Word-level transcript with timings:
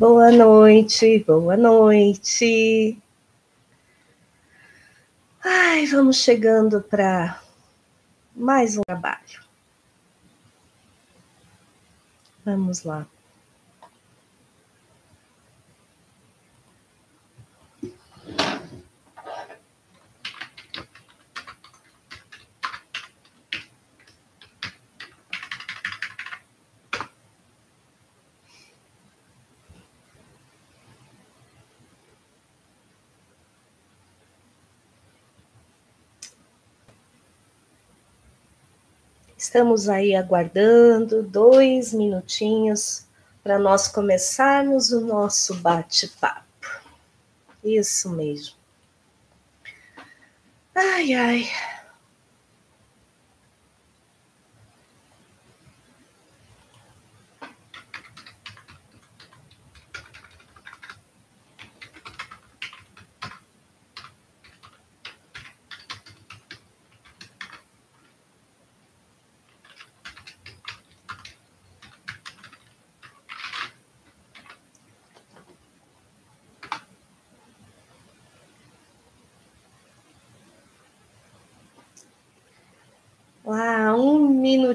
Boa 0.00 0.32
noite, 0.32 1.22
boa 1.26 1.58
noite. 1.58 2.96
Ai, 5.44 5.84
vamos 5.88 6.16
chegando 6.16 6.80
para 6.80 7.38
mais 8.34 8.78
um 8.78 8.80
trabalho. 8.80 9.44
Vamos 12.42 12.82
lá. 12.82 13.06
Estamos 39.50 39.88
aí 39.88 40.14
aguardando 40.14 41.24
dois 41.24 41.92
minutinhos 41.92 43.04
para 43.42 43.58
nós 43.58 43.88
começarmos 43.88 44.92
o 44.92 45.00
nosso 45.00 45.56
bate-papo. 45.56 46.44
Isso 47.64 48.10
mesmo. 48.10 48.54
Ai, 50.72 51.14
ai. 51.14 51.50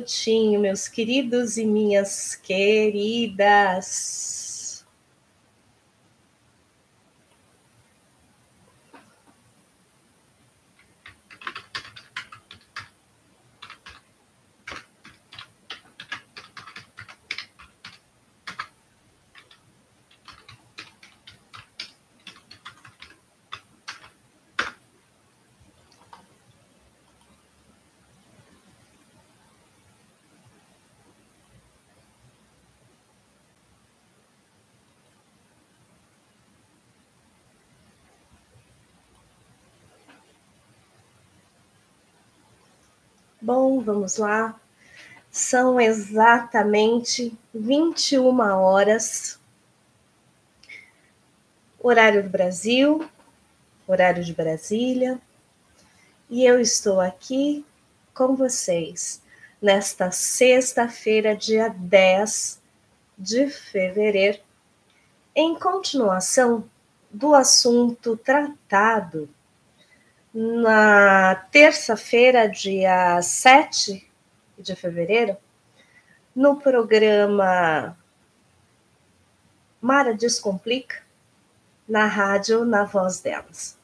Minutinho, 0.05 0.59
meus 0.59 0.87
queridos 0.87 1.57
e 1.57 1.65
minhas 1.65 2.35
queridas. 2.35 4.05
Bom, 43.45 43.74
vamos 43.85 44.17
lá. 44.17 44.59
São 45.31 45.79
exatamente 45.79 47.37
21 47.53 48.39
horas, 48.39 49.39
horário 51.79 52.23
do 52.23 52.29
Brasil, 52.29 53.07
horário 53.87 54.23
de 54.23 54.33
Brasília, 54.33 55.19
e 56.29 56.43
eu 56.43 56.59
estou 56.59 56.99
aqui 56.99 57.63
com 58.13 58.35
vocês 58.35 59.21
nesta 59.61 60.09
sexta-feira, 60.09 61.35
dia 61.35 61.69
10 61.69 62.59
de 63.17 63.49
fevereiro, 63.49 64.39
em 65.35 65.59
continuação 65.59 66.67
do 67.11 67.35
assunto 67.35 68.17
tratado 68.17 69.29
na 70.37 71.33
terça-feira, 71.49 72.49
dia 72.49 73.21
7 73.21 74.05
de 74.59 74.75
fevereiro, 74.75 75.37
no 76.35 76.57
programa 76.57 77.97
Mara 79.79 80.13
Descomplica, 80.13 81.01
na 81.87 82.05
rádio 82.05 82.65
Na 82.65 82.83
Voz 82.83 83.21
Delas. 83.21 83.77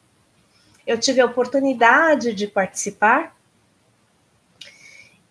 Eu 0.85 0.99
tive 0.99 1.21
a 1.21 1.25
oportunidade 1.25 2.33
de 2.33 2.47
participar 2.47 3.33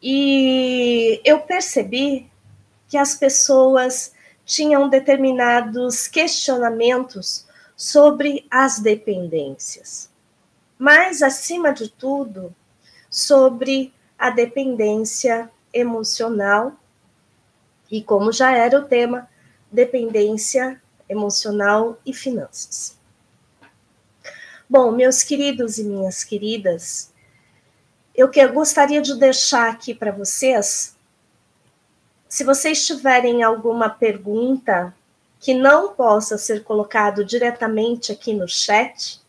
e 0.02 1.20
eu 1.22 1.40
percebi 1.40 2.30
que 2.88 2.96
as 2.96 3.14
pessoas 3.14 4.14
tinham 4.46 4.88
determinados 4.88 6.08
questionamentos 6.08 7.46
sobre 7.76 8.46
as 8.50 8.78
dependências 8.78 10.09
mas, 10.80 11.22
acima 11.22 11.74
de 11.74 11.90
tudo, 11.90 12.56
sobre 13.10 13.92
a 14.18 14.30
dependência 14.30 15.50
emocional 15.74 16.72
e, 17.90 18.02
como 18.02 18.32
já 18.32 18.56
era 18.56 18.78
o 18.78 18.86
tema, 18.86 19.28
dependência 19.70 20.80
emocional 21.06 22.00
e 22.06 22.14
finanças. 22.14 22.98
Bom, 24.66 24.90
meus 24.90 25.22
queridos 25.22 25.76
e 25.76 25.84
minhas 25.84 26.24
queridas, 26.24 27.12
eu 28.14 28.30
que 28.30 28.44
gostaria 28.46 29.02
de 29.02 29.14
deixar 29.16 29.68
aqui 29.68 29.94
para 29.94 30.12
vocês, 30.12 30.96
se 32.26 32.42
vocês 32.42 32.86
tiverem 32.86 33.42
alguma 33.42 33.90
pergunta 33.90 34.94
que 35.38 35.52
não 35.52 35.92
possa 35.92 36.38
ser 36.38 36.64
colocado 36.64 37.22
diretamente 37.22 38.10
aqui 38.10 38.32
no 38.32 38.48
chat, 38.48 39.20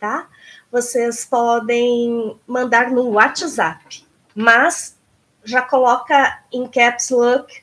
tá? 0.00 0.28
Vocês 0.70 1.24
podem 1.24 2.38
mandar 2.46 2.90
no 2.90 3.10
WhatsApp, 3.10 4.06
mas 4.34 4.96
já 5.42 5.62
coloca 5.62 6.42
em 6.52 6.66
caps 6.66 7.10
lock 7.10 7.62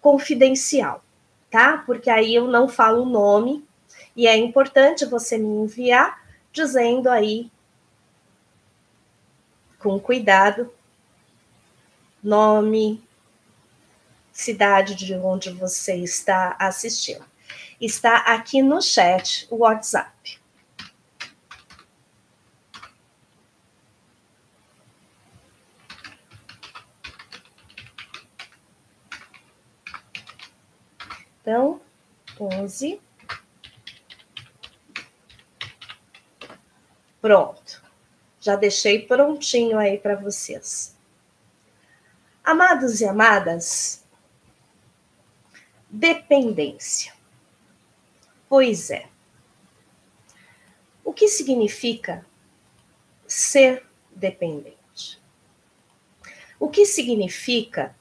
confidencial, 0.00 1.02
tá? 1.50 1.82
Porque 1.84 2.08
aí 2.08 2.34
eu 2.34 2.46
não 2.46 2.68
falo 2.68 3.02
o 3.02 3.08
nome 3.08 3.66
e 4.14 4.26
é 4.26 4.36
importante 4.36 5.04
você 5.04 5.36
me 5.36 5.48
enviar 5.48 6.22
dizendo 6.52 7.10
aí 7.10 7.50
com 9.78 9.98
cuidado 9.98 10.72
nome, 12.22 13.02
cidade 14.32 14.94
de 14.94 15.14
onde 15.14 15.50
você 15.50 15.96
está 15.96 16.56
assistindo. 16.58 17.24
Está 17.80 18.18
aqui 18.18 18.62
no 18.62 18.82
chat 18.82 19.46
o 19.50 19.58
WhatsApp. 19.58 20.35
Então, 31.46 31.80
11. 32.40 33.00
Pronto. 37.20 37.84
Já 38.40 38.56
deixei 38.56 39.06
prontinho 39.06 39.78
aí 39.78 39.96
para 39.96 40.16
vocês. 40.16 40.96
Amados 42.42 43.00
e 43.00 43.04
amadas, 43.04 44.04
dependência. 45.88 47.14
Pois 48.48 48.90
é. 48.90 49.08
O 51.04 51.12
que 51.12 51.28
significa 51.28 52.26
ser 53.24 53.86
dependente? 54.10 55.22
O 56.58 56.68
que 56.68 56.84
significa 56.84 57.94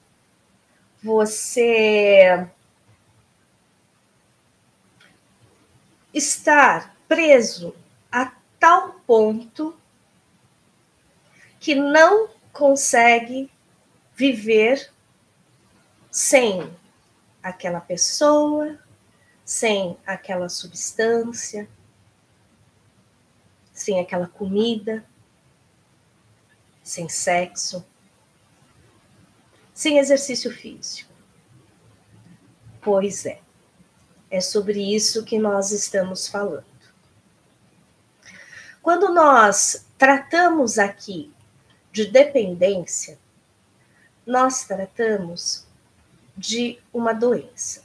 você 1.04 2.50
estar 6.16 6.96
preso 7.10 7.76
a 8.10 8.32
tal 8.58 8.94
ponto 9.06 9.78
que 11.60 11.76
não 11.76 12.30
consegue 12.54 13.52
viver 14.16 14.92
sem 16.10 16.74
aquela 17.44 17.82
pessoa, 17.82 18.80
sem 19.44 19.98
aquela 20.06 20.48
substância, 20.48 21.70
sem 23.74 24.00
aquela 24.00 24.28
comida, 24.28 25.06
sem 26.82 27.10
sexo, 27.10 27.86
sem 29.74 29.98
exercício 29.98 30.50
físico. 30.50 31.14
Pois 32.82 33.26
é, 33.26 33.42
é 34.36 34.42
sobre 34.42 34.96
isso 34.96 35.24
que 35.24 35.40
nós 35.40 35.72
estamos 35.72 36.28
falando. 36.28 36.66
Quando 38.82 39.14
nós 39.14 39.86
tratamos 39.98 40.78
aqui 40.78 41.34
de 41.92 42.06
dependência, 42.06 43.18
nós 44.26 44.64
tratamos 44.66 45.66
de 46.38 46.80
uma 46.94 47.14
doença. 47.14 47.84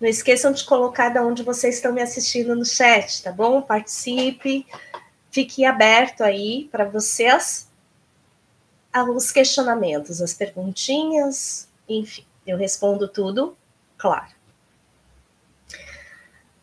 Não 0.00 0.08
esqueçam 0.08 0.52
de 0.52 0.64
colocar 0.64 1.08
de 1.08 1.18
onde 1.18 1.42
vocês 1.42 1.76
estão 1.76 1.92
me 1.92 2.02
assistindo 2.02 2.54
no 2.54 2.64
chat, 2.64 3.22
tá 3.22 3.32
bom? 3.32 3.62
Participe, 3.62 4.66
fique 5.30 5.64
aberto 5.64 6.22
aí 6.22 6.68
para 6.70 6.84
vocês 6.84 7.68
os 9.02 9.32
questionamentos, 9.32 10.22
as 10.22 10.34
perguntinhas, 10.34 11.68
enfim, 11.88 12.24
eu 12.46 12.56
respondo 12.56 13.08
tudo, 13.08 13.56
claro. 13.96 14.32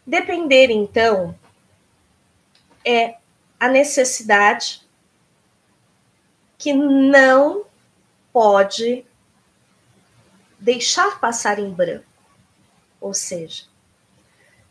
Depender, 0.05 0.69
então, 0.71 1.37
é 2.85 3.17
a 3.59 3.67
necessidade 3.67 4.81
que 6.57 6.73
não 6.73 7.65
pode 8.31 9.05
deixar 10.59 11.19
passar 11.19 11.59
em 11.59 11.71
branco. 11.71 12.05
Ou 12.99 13.13
seja, 13.13 13.65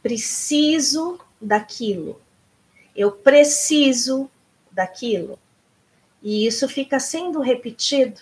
preciso 0.03 1.21
daquilo. 1.41 2.21
Eu 2.95 3.11
preciso 3.13 4.31
daquilo. 4.71 5.39
E 6.23 6.47
isso 6.47 6.69
fica 6.69 7.01
sendo 7.01 7.41
repetido 7.41 8.21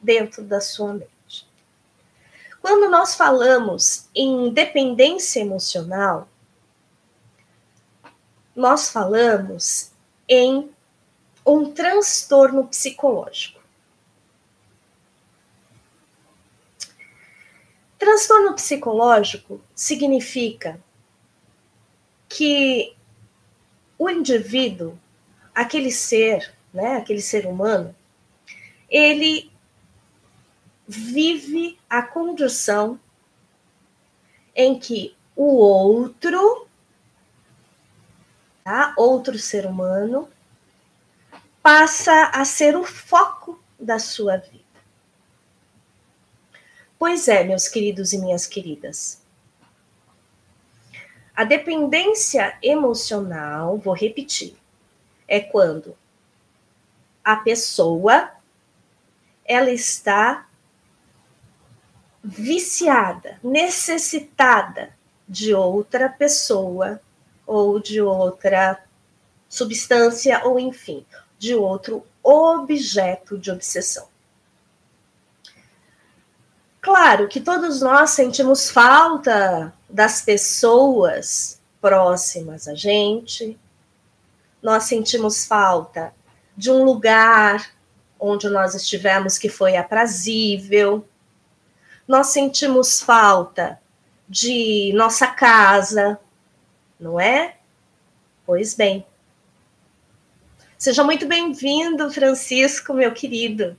dentro 0.00 0.42
da 0.42 0.60
sua 0.60 0.92
mente. 0.92 1.19
Quando 2.60 2.90
nós 2.90 3.14
falamos 3.14 4.08
em 4.14 4.52
dependência 4.52 5.40
emocional, 5.40 6.28
nós 8.54 8.90
falamos 8.90 9.92
em 10.28 10.70
um 11.46 11.72
transtorno 11.72 12.66
psicológico. 12.66 13.60
Transtorno 17.98 18.54
psicológico 18.54 19.60
significa 19.74 20.80
que 22.28 22.94
o 23.98 24.08
indivíduo, 24.08 24.98
aquele 25.54 25.90
ser, 25.90 26.54
né, 26.72 26.96
aquele 26.96 27.20
ser 27.20 27.46
humano, 27.46 27.94
ele 28.88 29.49
vive 30.90 31.78
a 31.88 32.02
condição 32.02 32.98
em 34.56 34.76
que 34.76 35.16
o 35.36 35.54
outro, 35.54 36.66
tá, 38.64 38.92
outro 38.96 39.38
ser 39.38 39.66
humano, 39.66 40.28
passa 41.62 42.30
a 42.34 42.44
ser 42.44 42.76
o 42.76 42.84
foco 42.84 43.62
da 43.78 44.00
sua 44.00 44.36
vida. 44.38 44.64
Pois 46.98 47.28
é, 47.28 47.44
meus 47.44 47.68
queridos 47.68 48.12
e 48.12 48.18
minhas 48.18 48.44
queridas. 48.44 49.22
A 51.36 51.44
dependência 51.44 52.58
emocional, 52.60 53.78
vou 53.78 53.94
repetir, 53.94 54.56
é 55.28 55.38
quando 55.38 55.96
a 57.24 57.36
pessoa 57.36 58.32
ela 59.44 59.70
está 59.70 60.49
viciada, 62.22 63.38
necessitada 63.42 64.90
de 65.28 65.54
outra 65.54 66.08
pessoa 66.08 67.00
ou 67.46 67.80
de 67.80 68.00
outra 68.00 68.82
substância 69.48 70.44
ou 70.44 70.58
enfim, 70.58 71.04
de 71.38 71.54
outro 71.54 72.06
objeto 72.22 73.38
de 73.38 73.50
obsessão. 73.50 74.08
Claro 76.80 77.28
que 77.28 77.40
todos 77.40 77.80
nós 77.80 78.10
sentimos 78.10 78.70
falta 78.70 79.72
das 79.88 80.22
pessoas 80.22 81.60
próximas 81.80 82.68
a 82.68 82.74
gente, 82.74 83.58
nós 84.62 84.84
sentimos 84.84 85.44
falta 85.44 86.12
de 86.56 86.70
um 86.70 86.84
lugar 86.84 87.70
onde 88.18 88.48
nós 88.48 88.74
estivemos 88.74 89.38
que 89.38 89.48
foi 89.48 89.76
aprazível, 89.76 91.06
nós 92.10 92.26
sentimos 92.26 93.00
falta 93.00 93.80
de 94.28 94.92
nossa 94.96 95.28
casa, 95.28 96.18
não 96.98 97.20
é? 97.20 97.54
Pois 98.44 98.74
bem. 98.74 99.06
Seja 100.76 101.04
muito 101.04 101.28
bem-vindo, 101.28 102.10
Francisco, 102.10 102.92
meu 102.92 103.12
querido. 103.14 103.76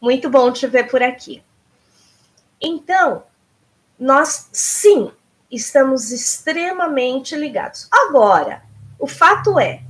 Muito 0.00 0.30
bom 0.30 0.50
te 0.50 0.66
ver 0.66 0.88
por 0.88 1.02
aqui. 1.02 1.42
Então, 2.58 3.24
nós 3.98 4.48
sim 4.52 5.12
estamos 5.50 6.10
extremamente 6.10 7.36
ligados. 7.36 7.88
Agora, 7.92 8.62
o 8.98 9.06
fato 9.06 9.60
é: 9.60 9.82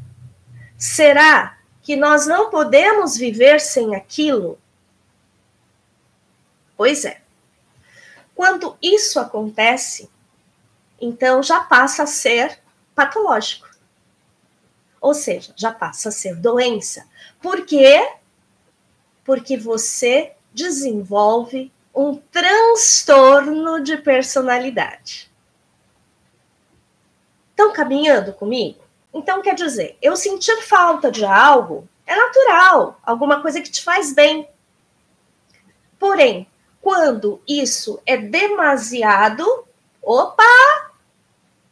será 0.76 1.56
que 1.82 1.94
nós 1.94 2.26
não 2.26 2.50
podemos 2.50 3.16
viver 3.16 3.60
sem 3.60 3.94
aquilo? 3.94 4.58
Pois 6.76 7.04
é. 7.04 7.24
Quando 8.36 8.76
isso 8.82 9.18
acontece, 9.18 10.10
então 11.00 11.42
já 11.42 11.60
passa 11.60 12.02
a 12.02 12.06
ser 12.06 12.60
patológico. 12.94 13.66
Ou 15.00 15.14
seja, 15.14 15.54
já 15.56 15.72
passa 15.72 16.10
a 16.10 16.12
ser 16.12 16.36
doença. 16.36 17.08
Por 17.40 17.64
quê? 17.64 18.12
Porque 19.24 19.56
você 19.56 20.34
desenvolve 20.52 21.72
um 21.94 22.16
transtorno 22.16 23.82
de 23.82 23.96
personalidade. 23.96 25.32
Estão 27.50 27.72
caminhando 27.72 28.34
comigo? 28.34 28.84
Então, 29.14 29.40
quer 29.40 29.54
dizer, 29.54 29.96
eu 30.02 30.14
sentir 30.14 30.60
falta 30.60 31.10
de 31.10 31.24
algo 31.24 31.88
é 32.06 32.14
natural, 32.14 33.00
alguma 33.02 33.40
coisa 33.40 33.62
que 33.62 33.70
te 33.70 33.82
faz 33.82 34.12
bem. 34.12 34.46
Porém, 35.98 36.46
quando 36.86 37.42
isso 37.48 38.00
é 38.06 38.16
demasiado, 38.16 39.66
opa, 40.00 40.92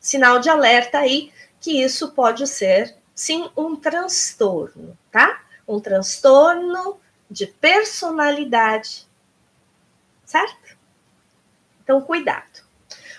sinal 0.00 0.40
de 0.40 0.50
alerta 0.50 0.98
aí 0.98 1.32
que 1.60 1.80
isso 1.80 2.10
pode 2.10 2.48
ser 2.48 2.96
sim 3.14 3.48
um 3.56 3.76
transtorno, 3.76 4.98
tá? 5.12 5.40
Um 5.68 5.78
transtorno 5.78 6.98
de 7.30 7.46
personalidade, 7.46 9.06
certo? 10.24 10.76
Então, 11.84 12.02
cuidado. 12.02 12.64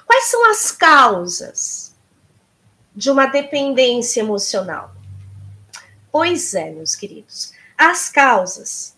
Quais 0.06 0.26
são 0.26 0.52
as 0.52 0.74
causas 0.74 1.96
de 2.94 3.10
uma 3.10 3.26
dependência 3.26 4.20
emocional? 4.20 4.94
Pois 6.12 6.54
é, 6.56 6.72
meus 6.72 6.94
queridos, 6.94 7.54
as 7.78 8.10
causas, 8.10 8.98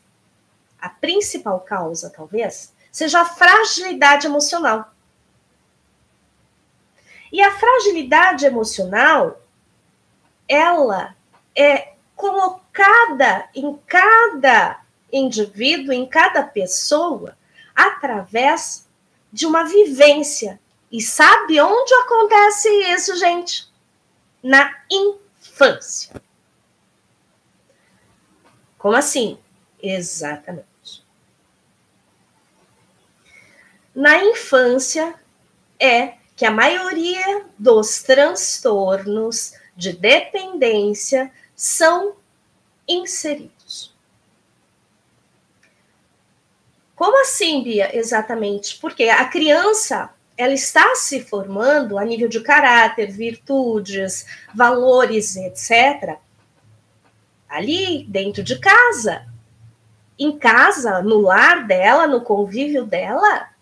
a 0.81 0.89
principal 0.89 1.59
causa, 1.59 2.09
talvez, 2.09 2.75
seja 2.97 3.21
a 3.21 3.25
fragilidade 3.25 4.25
emocional. 4.25 4.91
E 7.31 7.39
a 7.43 7.51
fragilidade 7.51 8.43
emocional, 8.43 9.39
ela 10.47 11.15
é 11.55 11.93
colocada 12.15 13.47
em 13.53 13.79
cada 13.85 14.81
indivíduo, 15.13 15.93
em 15.93 16.07
cada 16.07 16.41
pessoa, 16.41 17.37
através 17.75 18.89
de 19.31 19.45
uma 19.45 19.65
vivência. 19.65 20.59
E 20.91 20.99
sabe 20.99 21.61
onde 21.61 21.93
acontece 21.93 22.67
isso, 22.91 23.15
gente? 23.17 23.71
Na 24.41 24.73
infância. 24.89 26.19
Como 28.79 28.95
assim? 28.95 29.37
Exatamente. 29.79 30.76
Na 33.97 34.23
infância 34.23 35.15
é 35.79 36.13
que 36.35 36.45
a 36.45 36.51
maioria 36.51 37.47
dos 37.57 38.03
transtornos 38.03 39.53
de 39.75 39.91
dependência 39.91 41.31
são 41.55 42.15
inseridos. 42.87 43.91
Como 46.95 47.19
assim, 47.23 47.63
Bia? 47.63 47.97
Exatamente, 47.97 48.77
porque 48.77 49.05
a 49.05 49.25
criança, 49.25 50.11
ela 50.37 50.53
está 50.53 50.93
se 50.93 51.23
formando 51.23 51.97
a 51.97 52.05
nível 52.05 52.29
de 52.29 52.41
caráter, 52.41 53.11
virtudes, 53.11 54.27
valores, 54.53 55.35
etc., 55.35 56.19
ali 57.49 58.05
dentro 58.07 58.43
de 58.43 58.59
casa. 58.59 59.25
Em 60.19 60.37
casa, 60.37 61.01
no 61.01 61.19
lar 61.19 61.65
dela, 61.65 62.05
no 62.05 62.21
convívio 62.21 62.85
dela, 62.85 63.56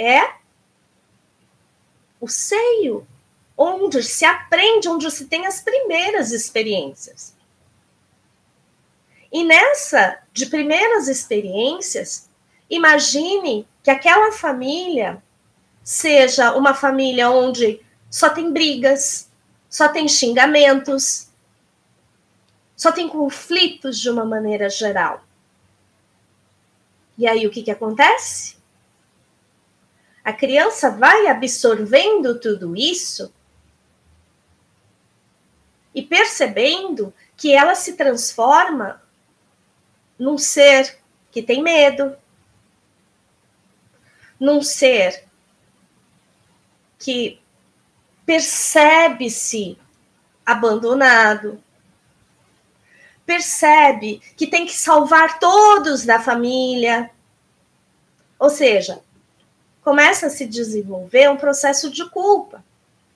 é 0.00 0.34
o 2.18 2.26
seio, 2.26 3.06
onde 3.56 4.02
se 4.02 4.24
aprende, 4.24 4.88
onde 4.88 5.10
se 5.10 5.26
tem 5.26 5.46
as 5.46 5.60
primeiras 5.60 6.32
experiências. 6.32 7.34
E 9.30 9.44
nessa 9.44 10.18
de 10.32 10.46
primeiras 10.46 11.06
experiências, 11.06 12.28
imagine 12.68 13.68
que 13.82 13.90
aquela 13.90 14.32
família 14.32 15.22
seja 15.84 16.54
uma 16.54 16.74
família 16.74 17.30
onde 17.30 17.80
só 18.10 18.30
tem 18.30 18.52
brigas, 18.52 19.30
só 19.68 19.88
tem 19.88 20.08
xingamentos, 20.08 21.28
só 22.76 22.90
tem 22.90 23.08
conflitos 23.08 24.00
de 24.00 24.08
uma 24.08 24.24
maneira 24.24 24.68
geral. 24.70 25.22
E 27.16 27.28
aí 27.28 27.46
o 27.46 27.50
que, 27.50 27.62
que 27.62 27.70
acontece? 27.70 28.59
A 30.24 30.32
criança 30.32 30.90
vai 30.90 31.26
absorvendo 31.26 32.38
tudo 32.38 32.76
isso 32.76 33.32
e 35.94 36.02
percebendo 36.02 37.12
que 37.36 37.52
ela 37.52 37.74
se 37.74 37.94
transforma 37.94 39.02
num 40.18 40.36
ser 40.36 40.98
que 41.30 41.42
tem 41.42 41.62
medo, 41.62 42.16
num 44.38 44.62
ser 44.62 45.24
que 46.98 47.40
percebe-se 48.26 49.78
abandonado, 50.44 51.62
percebe 53.24 54.20
que 54.36 54.46
tem 54.46 54.66
que 54.66 54.74
salvar 54.74 55.38
todos 55.38 56.04
da 56.04 56.20
família. 56.20 57.10
Ou 58.38 58.50
seja, 58.50 59.02
começa 59.82 60.26
a 60.26 60.30
se 60.30 60.46
desenvolver 60.46 61.30
um 61.30 61.36
processo 61.36 61.90
de 61.90 62.08
culpa. 62.10 62.62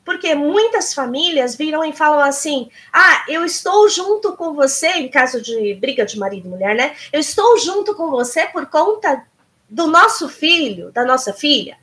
Porque 0.04 0.34
muitas 0.34 0.92
famílias 0.92 1.56
viram 1.56 1.82
e 1.84 1.92
falam 1.92 2.20
assim: 2.20 2.70
ah, 2.92 3.24
eu 3.28 3.44
estou 3.44 3.88
junto 3.88 4.36
com 4.36 4.52
você, 4.52 4.88
em 4.88 5.08
caso 5.08 5.40
de 5.40 5.74
briga 5.74 6.04
de 6.04 6.18
marido 6.18 6.46
e 6.46 6.50
mulher, 6.50 6.76
né? 6.76 6.94
Eu 7.12 7.20
estou 7.20 7.58
junto 7.58 7.94
com 7.94 8.10
você 8.10 8.46
por 8.46 8.66
conta 8.66 9.24
do 9.68 9.86
nosso 9.86 10.28
filho, 10.28 10.92
da 10.92 11.04
nossa 11.04 11.32
filha. 11.32 11.78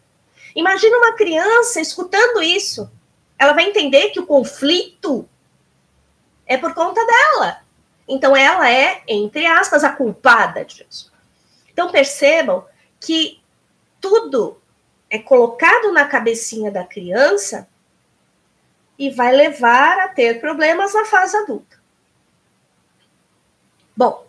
Imagina 0.55 0.97
uma 0.97 1.13
criança 1.13 1.81
escutando 1.81 2.43
isso. 2.43 2.89
Ela 3.39 3.53
vai 3.53 3.65
entender 3.65 4.09
que 4.11 4.19
o 4.19 4.25
conflito 4.25 5.27
é 6.45 6.57
por 6.57 6.73
conta 6.75 7.03
dela. 7.03 7.61
Então, 8.07 8.35
ela 8.35 8.69
é, 8.69 9.01
entre 9.07 9.45
aspas, 9.45 9.83
a 9.83 9.89
culpada 9.89 10.63
disso. 10.63 11.11
Então, 11.71 11.89
percebam 11.89 12.65
que 12.99 13.41
tudo 13.99 14.60
é 15.11 15.19
colocado 15.19 15.91
na 15.91 16.05
cabecinha 16.05 16.71
da 16.71 16.85
criança 16.85 17.67
e 18.97 19.09
vai 19.09 19.35
levar 19.35 19.99
a 19.99 20.07
ter 20.07 20.39
problemas 20.39 20.93
na 20.93 21.03
fase 21.03 21.35
adulta. 21.35 21.77
Bom, 23.95 24.25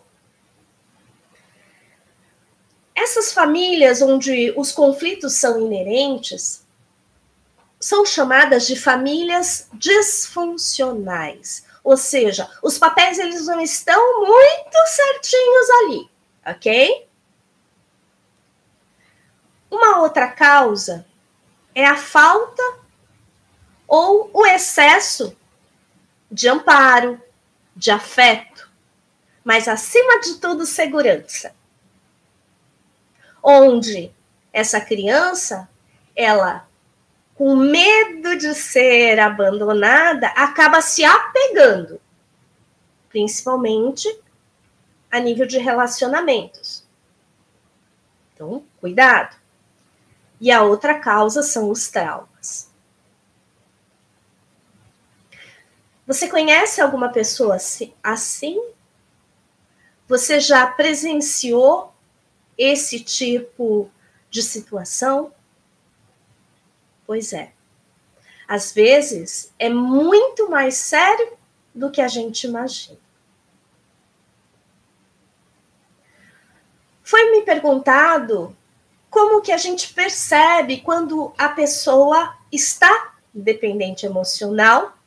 essas 2.93 3.31
famílias 3.31 4.01
onde 4.01 4.53
os 4.57 4.73
conflitos 4.73 5.33
são 5.35 5.59
inerentes 5.61 6.65
são 7.79 8.05
chamadas 8.05 8.67
de 8.67 8.75
famílias 8.75 9.69
disfuncionais. 9.73 11.65
Ou 11.81 11.95
seja, 11.95 12.49
os 12.61 12.77
papéis 12.77 13.19
eles 13.19 13.45
não 13.45 13.59
estão 13.61 14.25
muito 14.25 14.77
certinhos 14.87 15.69
ali, 15.69 16.09
ok? 16.45 17.07
Uma 19.73 20.01
outra 20.01 20.27
causa 20.27 21.03
é 21.73 21.83
a 21.83 21.97
falta 21.97 22.61
ou 23.87 24.29
o 24.31 24.45
excesso 24.45 25.35
de 26.31 26.47
amparo, 26.47 27.19
de 27.75 27.89
afeto, 27.89 28.71
mas 29.43 29.67
acima 29.67 30.19
de 30.19 30.35
tudo, 30.35 30.63
segurança. 30.67 31.55
Onde 33.41 34.13
essa 34.53 34.79
criança, 34.79 35.67
ela, 36.15 36.67
com 37.33 37.55
medo 37.55 38.37
de 38.37 38.53
ser 38.53 39.19
abandonada, 39.19 40.27
acaba 40.35 40.81
se 40.81 41.03
apegando, 41.03 41.99
principalmente 43.09 44.07
a 45.09 45.19
nível 45.19 45.47
de 45.47 45.57
relacionamentos. 45.57 46.87
Então, 48.35 48.63
cuidado. 48.79 49.41
E 50.43 50.51
a 50.51 50.61
outra 50.61 50.99
causa 50.99 51.41
são 51.41 51.71
os 51.71 51.87
traumas. 51.87 52.69
Você 56.05 56.27
conhece 56.27 56.81
alguma 56.81 57.07
pessoa 57.07 57.55
assim? 58.03 58.61
Você 60.05 60.41
já 60.41 60.67
presenciou 60.67 61.93
esse 62.57 62.99
tipo 62.99 63.89
de 64.29 64.43
situação? 64.43 65.33
Pois 67.07 67.31
é. 67.31 67.53
Às 68.45 68.73
vezes 68.73 69.53
é 69.57 69.69
muito 69.69 70.49
mais 70.49 70.75
sério 70.75 71.37
do 71.73 71.89
que 71.89 72.01
a 72.01 72.09
gente 72.09 72.47
imagina. 72.47 72.99
Foi 77.01 77.31
me 77.31 77.43
perguntado 77.43 78.53
como 79.13 79.43
que 79.43 79.51
a 79.51 79.57
gente 79.57 79.93
percebe 79.93 80.81
quando 80.81 81.31
a 81.37 81.49
pessoa 81.49 82.35
está 82.51 83.13
dependente 83.31 84.07
emocional 84.07 84.97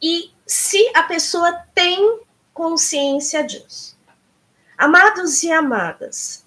e 0.00 0.32
se 0.46 0.90
a 0.94 1.02
pessoa 1.02 1.52
tem 1.74 2.22
consciência 2.54 3.44
disso. 3.44 3.98
Amados 4.78 5.42
e 5.42 5.52
amadas, 5.52 6.46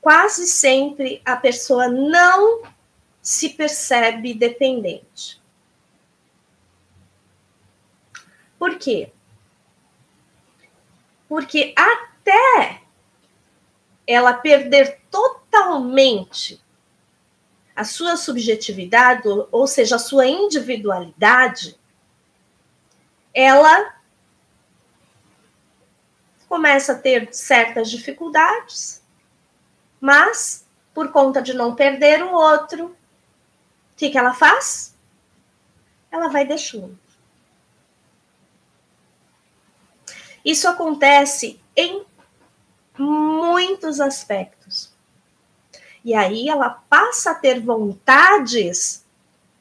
quase 0.00 0.46
sempre 0.46 1.20
a 1.26 1.36
pessoa 1.36 1.88
não 1.88 2.62
se 3.20 3.50
percebe 3.50 4.32
dependente. 4.32 5.38
Por 8.58 8.78
quê? 8.78 9.12
Porque 11.28 11.74
até 11.76 12.80
ela 14.06 14.32
perder 14.32 14.97
totalmente 15.10 16.60
a 17.74 17.84
sua 17.84 18.16
subjetividade, 18.16 19.22
ou 19.52 19.66
seja, 19.66 19.96
a 19.96 20.00
sua 20.00 20.26
individualidade, 20.26 21.78
ela 23.32 23.94
começa 26.48 26.92
a 26.92 26.98
ter 26.98 27.32
certas 27.32 27.88
dificuldades, 27.88 29.02
mas 30.00 30.66
por 30.92 31.12
conta 31.12 31.40
de 31.40 31.54
não 31.54 31.76
perder 31.76 32.22
o 32.22 32.32
outro, 32.32 32.86
o 32.86 33.96
que, 33.96 34.10
que 34.10 34.18
ela 34.18 34.34
faz? 34.34 34.96
Ela 36.10 36.28
vai 36.28 36.44
deixando. 36.44 36.98
Isso 40.44 40.66
acontece 40.66 41.60
em 41.76 42.04
muitos 42.98 44.00
aspectos. 44.00 44.87
E 46.08 46.14
aí 46.14 46.48
ela 46.48 46.70
passa 46.70 47.32
a 47.32 47.34
ter 47.34 47.60
vontades 47.60 49.04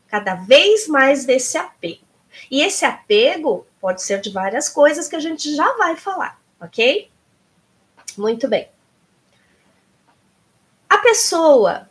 cada 0.08 0.36
vez 0.36 0.88
mais 0.88 1.26
desse 1.26 1.58
apego. 1.58 2.06
E 2.50 2.62
esse 2.62 2.86
apego 2.86 3.68
pode 3.82 4.02
ser 4.02 4.22
de 4.22 4.30
várias 4.30 4.70
coisas 4.70 5.10
que 5.10 5.18
a 5.18 5.20
gente 5.20 5.54
já 5.54 5.76
vai 5.76 5.98
falar, 5.98 6.42
ok? 6.58 7.12
Muito 8.18 8.48
bem. 8.48 8.70
A 10.88 11.00
pessoa 11.00 11.90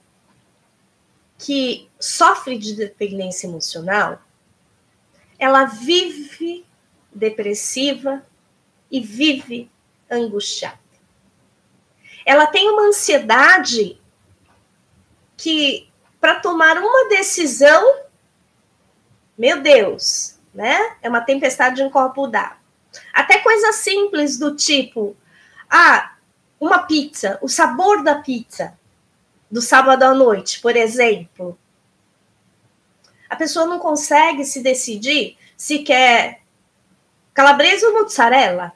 que 1.36 1.90
sofre 2.00 2.56
de 2.56 2.74
dependência 2.74 3.46
emocional, 3.46 4.22
ela 5.38 5.66
vive 5.66 6.64
depressiva 7.12 8.24
e 8.90 9.00
vive 9.00 9.70
angustiada. 10.10 10.78
Ela 12.24 12.46
tem 12.46 12.70
uma 12.70 12.86
ansiedade 12.86 14.00
que, 15.36 15.88
para 16.20 16.40
tomar 16.40 16.78
uma 16.78 17.08
decisão, 17.08 18.00
meu 19.36 19.60
Deus, 19.60 20.38
né? 20.54 20.96
É 21.02 21.08
uma 21.08 21.20
tempestade 21.20 21.82
em 21.82 21.90
copo 21.90 22.26
d'água. 22.26 22.56
Até 23.12 23.38
coisas 23.38 23.76
simples 23.76 24.38
do 24.38 24.56
tipo, 24.56 25.16
ah, 25.68 26.14
uma 26.58 26.80
pizza, 26.84 27.38
o 27.42 27.48
sabor 27.48 28.02
da 28.02 28.16
pizza. 28.16 28.78
do 29.50 29.62
sábado 29.62 30.02
à 30.02 30.14
noite, 30.14 30.60
por 30.60 30.76
exemplo. 30.76 31.56
A 33.28 33.36
pessoa 33.36 33.66
não 33.66 33.78
consegue 33.78 34.44
se 34.44 34.62
decidir 34.62 35.36
se 35.56 35.80
quer 35.80 36.40
calabresa 37.32 37.86
ou 37.86 37.92
mozzarella. 37.92 38.72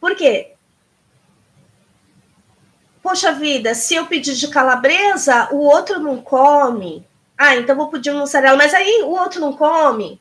Por 0.00 0.14
quê? 0.14 0.54
Poxa 3.08 3.32
vida, 3.32 3.74
se 3.74 3.94
eu 3.94 4.04
pedir 4.04 4.34
de 4.34 4.48
calabresa, 4.48 5.48
o 5.50 5.60
outro 5.60 5.98
não 5.98 6.20
come. 6.20 7.02
Ah, 7.38 7.56
então 7.56 7.74
vou 7.74 7.88
pedir 7.88 8.10
um 8.10 8.18
mussarela, 8.18 8.54
mas 8.54 8.74
aí 8.74 9.00
o 9.02 9.12
outro 9.12 9.40
não 9.40 9.56
come. 9.56 10.20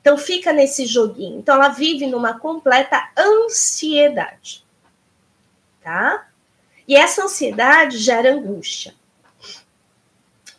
Então 0.00 0.18
fica 0.18 0.52
nesse 0.52 0.86
joguinho. 0.86 1.38
Então 1.38 1.54
ela 1.54 1.68
vive 1.68 2.08
numa 2.08 2.36
completa 2.36 3.08
ansiedade. 3.16 4.66
Tá? 5.80 6.26
E 6.88 6.96
essa 6.96 7.22
ansiedade 7.22 7.96
gera 7.98 8.34
angústia. 8.34 8.92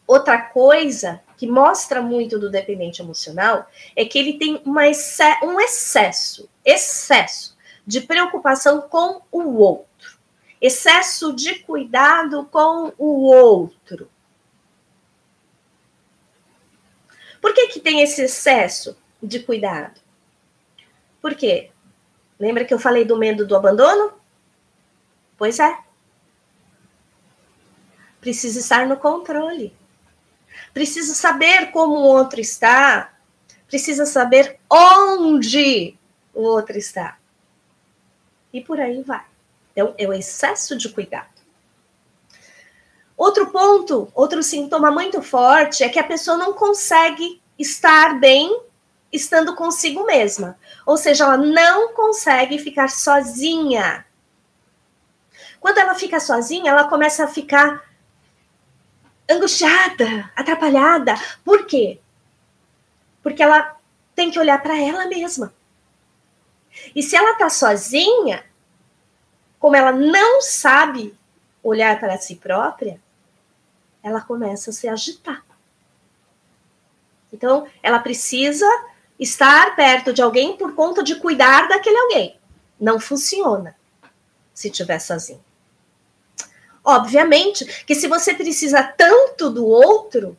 Outra 0.07 0.41
coisa 0.41 1.19
que 1.35 1.45
mostra 1.45 2.01
muito 2.01 2.39
do 2.39 2.49
dependente 2.49 3.01
emocional 3.01 3.69
é 3.93 4.05
que 4.05 4.17
ele 4.17 4.37
tem 4.37 4.61
uma 4.63 4.83
um 5.43 5.59
excesso, 5.59 6.49
excesso 6.63 7.57
de 7.85 7.99
preocupação 7.99 8.79
com 8.79 9.21
o 9.29 9.57
outro, 9.57 9.88
excesso 10.61 11.33
de 11.33 11.59
cuidado 11.59 12.45
com 12.45 12.93
o 12.97 13.23
outro. 13.25 14.09
Por 17.41 17.53
que, 17.53 17.67
que 17.67 17.79
tem 17.79 18.01
esse 18.01 18.23
excesso 18.23 18.97
de 19.23 19.39
cuidado? 19.39 19.99
Por 21.21 21.35
quê? 21.35 21.71
Lembra 22.39 22.65
que 22.65 22.73
eu 22.73 22.79
falei 22.79 23.05
do 23.05 23.17
medo 23.17 23.45
do 23.45 23.55
abandono? 23.55 24.13
Pois 25.37 25.59
é. 25.59 25.79
Precisa 28.19 28.59
estar 28.59 28.85
no 28.85 28.97
controle. 28.97 29.73
Precisa 30.73 31.13
saber 31.13 31.71
como 31.71 31.93
o 31.93 32.03
outro 32.03 32.39
está. 32.41 33.13
Precisa 33.67 34.05
saber 34.05 34.59
onde 34.69 35.97
o 36.33 36.41
outro 36.41 36.77
está. 36.77 37.17
E 38.51 38.59
por 38.61 38.79
aí 38.79 39.01
vai. 39.01 39.28
Então, 39.79 39.95
é 39.97 40.05
o 40.05 40.11
excesso 40.11 40.75
de 40.75 40.89
cuidado. 40.89 41.39
Outro 43.15 43.49
ponto, 43.49 44.11
outro 44.13 44.43
sintoma 44.43 44.91
muito 44.91 45.21
forte 45.21 45.85
é 45.85 45.87
que 45.87 45.97
a 45.97 46.03
pessoa 46.03 46.35
não 46.35 46.51
consegue 46.51 47.41
estar 47.57 48.19
bem 48.19 48.61
estando 49.09 49.55
consigo 49.55 50.05
mesma. 50.05 50.59
Ou 50.85 50.97
seja, 50.97 51.23
ela 51.23 51.37
não 51.37 51.93
consegue 51.93 52.59
ficar 52.59 52.89
sozinha. 52.89 54.05
Quando 55.61 55.77
ela 55.77 55.95
fica 55.95 56.19
sozinha, 56.19 56.71
ela 56.71 56.89
começa 56.89 57.23
a 57.23 57.27
ficar 57.29 57.81
angustiada, 59.29 60.29
atrapalhada. 60.35 61.15
Por 61.45 61.65
quê? 61.65 62.01
Porque 63.23 63.41
ela 63.41 63.77
tem 64.13 64.29
que 64.29 64.39
olhar 64.39 64.61
para 64.61 64.77
ela 64.77 65.05
mesma. 65.05 65.53
E 66.93 67.01
se 67.01 67.15
ela 67.15 67.31
está 67.31 67.49
sozinha, 67.49 68.48
como 69.59 69.75
ela 69.75 69.91
não 69.91 70.41
sabe 70.41 71.15
olhar 71.61 71.99
para 71.99 72.17
si 72.17 72.35
própria, 72.37 72.99
ela 74.01 74.21
começa 74.21 74.69
a 74.69 74.73
se 74.73 74.87
agitar. 74.87 75.43
Então, 77.31 77.67
ela 77.83 77.99
precisa 77.99 78.65
estar 79.19 79.75
perto 79.75 80.13
de 80.13 80.21
alguém 80.21 80.55
por 80.55 80.73
conta 80.73 81.03
de 81.03 81.15
cuidar 81.15 81.67
daquele 81.67 81.97
alguém. 81.97 82.39
Não 82.79 82.99
funciona 82.99 83.75
se 84.53 84.69
estiver 84.69 84.99
sozinho. 84.99 85.43
Obviamente 86.83 87.83
que 87.83 87.93
se 87.93 88.07
você 88.07 88.33
precisa 88.33 88.81
tanto 88.81 89.49
do 89.49 89.65
outro, 89.65 90.37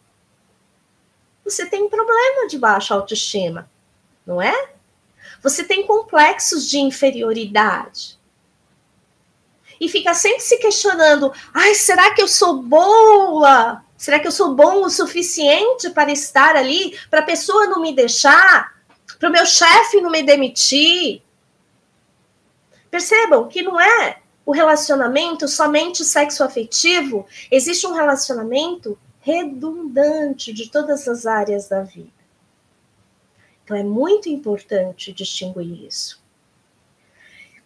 você 1.44 1.66
tem 1.66 1.84
um 1.84 1.90
problema 1.90 2.48
de 2.48 2.58
baixa 2.58 2.94
autoestima, 2.94 3.70
não 4.26 4.40
é? 4.40 4.70
Você 5.42 5.62
tem 5.62 5.86
complexos 5.86 6.68
de 6.68 6.78
inferioridade 6.78 8.19
e 9.80 9.88
fica 9.88 10.12
sempre 10.12 10.40
se 10.40 10.58
questionando: 10.58 11.32
ai, 11.54 11.74
será 11.74 12.14
que 12.14 12.20
eu 12.20 12.28
sou 12.28 12.62
boa? 12.62 13.82
Será 13.96 14.20
que 14.20 14.26
eu 14.26 14.32
sou 14.32 14.54
bom 14.54 14.84
o 14.84 14.90
suficiente 14.90 15.90
para 15.90 16.12
estar 16.12 16.54
ali? 16.56 16.98
Para 17.10 17.20
a 17.20 17.24
pessoa 17.24 17.66
não 17.66 17.80
me 17.80 17.94
deixar? 17.94 18.80
Para 19.18 19.28
o 19.28 19.32
meu 19.32 19.44
chefe 19.44 20.00
não 20.00 20.10
me 20.10 20.22
demitir? 20.22 21.22
Percebam 22.90 23.48
que 23.48 23.62
não 23.62 23.80
é 23.80 24.18
o 24.44 24.52
relacionamento 24.52 25.46
somente 25.46 26.04
sexo 26.04 26.42
afetivo, 26.42 27.26
existe 27.50 27.86
um 27.86 27.92
relacionamento 27.92 28.98
redundante 29.20 30.52
de 30.52 30.70
todas 30.70 31.06
as 31.06 31.26
áreas 31.26 31.68
da 31.68 31.82
vida. 31.82 32.10
Então 33.62 33.76
é 33.76 33.84
muito 33.84 34.28
importante 34.28 35.12
distinguir 35.12 35.86
isso. 35.86 36.20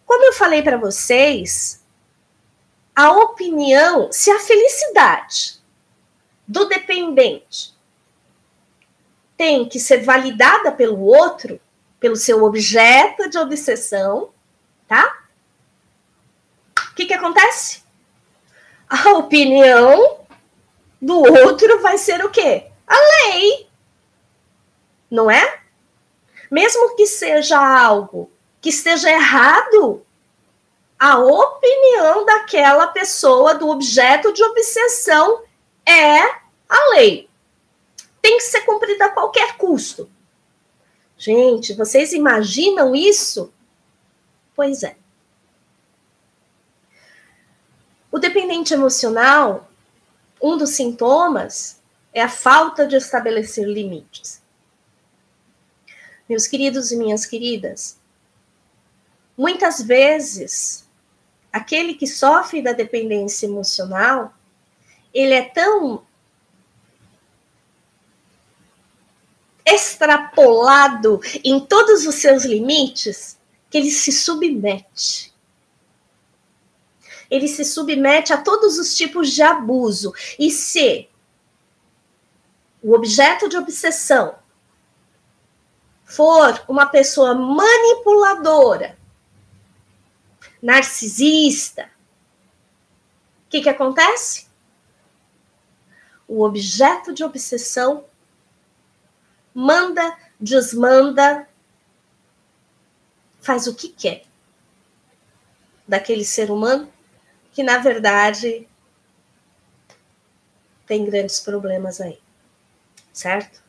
Como 0.05 0.23
eu 0.25 0.33
falei 0.33 0.61
para 0.61 0.77
vocês, 0.77 1.83
a 2.95 3.11
opinião, 3.11 4.09
se 4.11 4.31
a 4.31 4.39
felicidade 4.39 5.59
do 6.47 6.65
dependente 6.65 7.75
tem 9.35 9.67
que 9.67 9.79
ser 9.79 10.03
validada 10.03 10.71
pelo 10.71 11.01
outro, 11.01 11.59
pelo 11.99 12.15
seu 12.15 12.43
objeto 12.43 13.29
de 13.29 13.37
obsessão, 13.37 14.29
tá? 14.87 15.23
O 16.91 16.95
que, 16.95 17.05
que 17.05 17.13
acontece? 17.13 17.83
A 18.87 19.09
opinião 19.13 20.19
do 21.01 21.19
outro 21.19 21.81
vai 21.81 21.97
ser 21.97 22.23
o 22.23 22.29
quê? 22.29 22.67
A 22.87 22.95
lei. 22.95 23.67
Não 25.11 25.29
é? 25.29 25.59
Mesmo 26.49 26.95
que 26.95 27.05
seja 27.05 27.57
algo 27.57 28.31
que 28.61 28.69
esteja 28.69 29.11
errado, 29.11 30.04
a 30.99 31.19
opinião 31.19 32.25
daquela 32.25 32.87
pessoa, 32.87 33.55
do 33.55 33.69
objeto 33.69 34.33
de 34.33 34.43
obsessão, 34.43 35.43
é 35.85 36.19
a 36.69 36.89
lei. 36.91 37.29
Tem 38.21 38.37
que 38.37 38.43
ser 38.43 38.61
cumprida 38.61 39.05
a 39.05 39.11
qualquer 39.11 39.57
custo. 39.57 40.09
Gente, 41.17 41.73
vocês 41.73 42.13
imaginam 42.13 42.95
isso? 42.95 43.53
Pois 44.55 44.83
é. 44.83 44.95
O 48.11 48.17
dependente 48.17 48.73
emocional, 48.73 49.69
um 50.41 50.57
dos 50.57 50.71
sintomas 50.71 51.81
é 52.13 52.21
a 52.21 52.29
falta 52.29 52.87
de 52.87 52.95
estabelecer 52.95 53.67
limites. 53.67 54.41
Meus 56.27 56.47
queridos 56.47 56.91
e 56.91 56.95
minhas 56.95 57.25
queridas, 57.25 57.99
muitas 59.37 59.81
vezes 59.81 60.84
aquele 61.55 61.93
que 61.93 62.05
sofre 62.05 62.61
da 62.61 62.73
dependência 62.73 63.45
emocional, 63.45 64.33
ele 65.13 65.33
é 65.33 65.41
tão 65.41 66.05
extrapolado 69.65 71.21
em 71.45 71.61
todos 71.61 72.05
os 72.05 72.15
seus 72.15 72.43
limites 72.43 73.39
que 73.69 73.77
ele 73.77 73.89
se 73.89 74.11
submete. 74.11 75.33
Ele 77.31 77.47
se 77.47 77.63
submete 77.63 78.33
a 78.33 78.37
todos 78.37 78.77
os 78.77 78.93
tipos 78.93 79.31
de 79.31 79.41
abuso. 79.41 80.13
E 80.37 80.51
se 80.51 81.07
o 82.83 82.93
objeto 82.93 83.47
de 83.47 83.55
obsessão 83.55 84.35
for 86.03 86.61
uma 86.67 86.85
pessoa 86.85 87.33
manipuladora, 87.33 88.97
narcisista, 90.61 91.89
o 93.45 93.49
que, 93.49 93.61
que 93.61 93.69
acontece? 93.69 94.47
O 96.27 96.43
objeto 96.43 97.13
de 97.13 97.23
obsessão 97.23 98.05
manda, 99.53 100.17
desmanda, 100.39 101.47
faz 103.39 103.67
o 103.67 103.75
que 103.75 103.89
quer 103.89 104.25
daquele 105.87 106.25
ser 106.25 106.49
humano 106.49 106.91
que, 107.53 107.63
na 107.63 107.77
verdade, 107.77 108.67
tem 110.85 111.05
grandes 111.05 111.39
problemas 111.39 112.01
aí, 112.01 112.19
certo? 113.13 113.63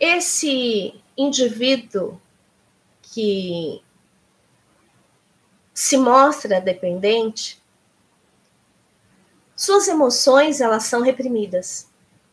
Esse 0.00 1.00
indivíduo 1.16 2.20
que 3.00 3.82
se 5.76 5.98
mostra 5.98 6.58
dependente, 6.58 7.62
suas 9.54 9.86
emoções 9.88 10.62
elas 10.62 10.84
são 10.84 11.02
reprimidas, 11.02 11.86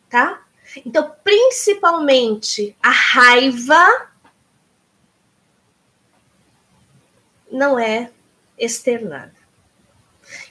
tá? 0.10 0.46
Então, 0.86 1.14
principalmente 1.26 2.74
a 2.82 2.90
raiva 2.90 4.10
não 7.52 7.78
é 7.78 8.10
externada. 8.58 9.36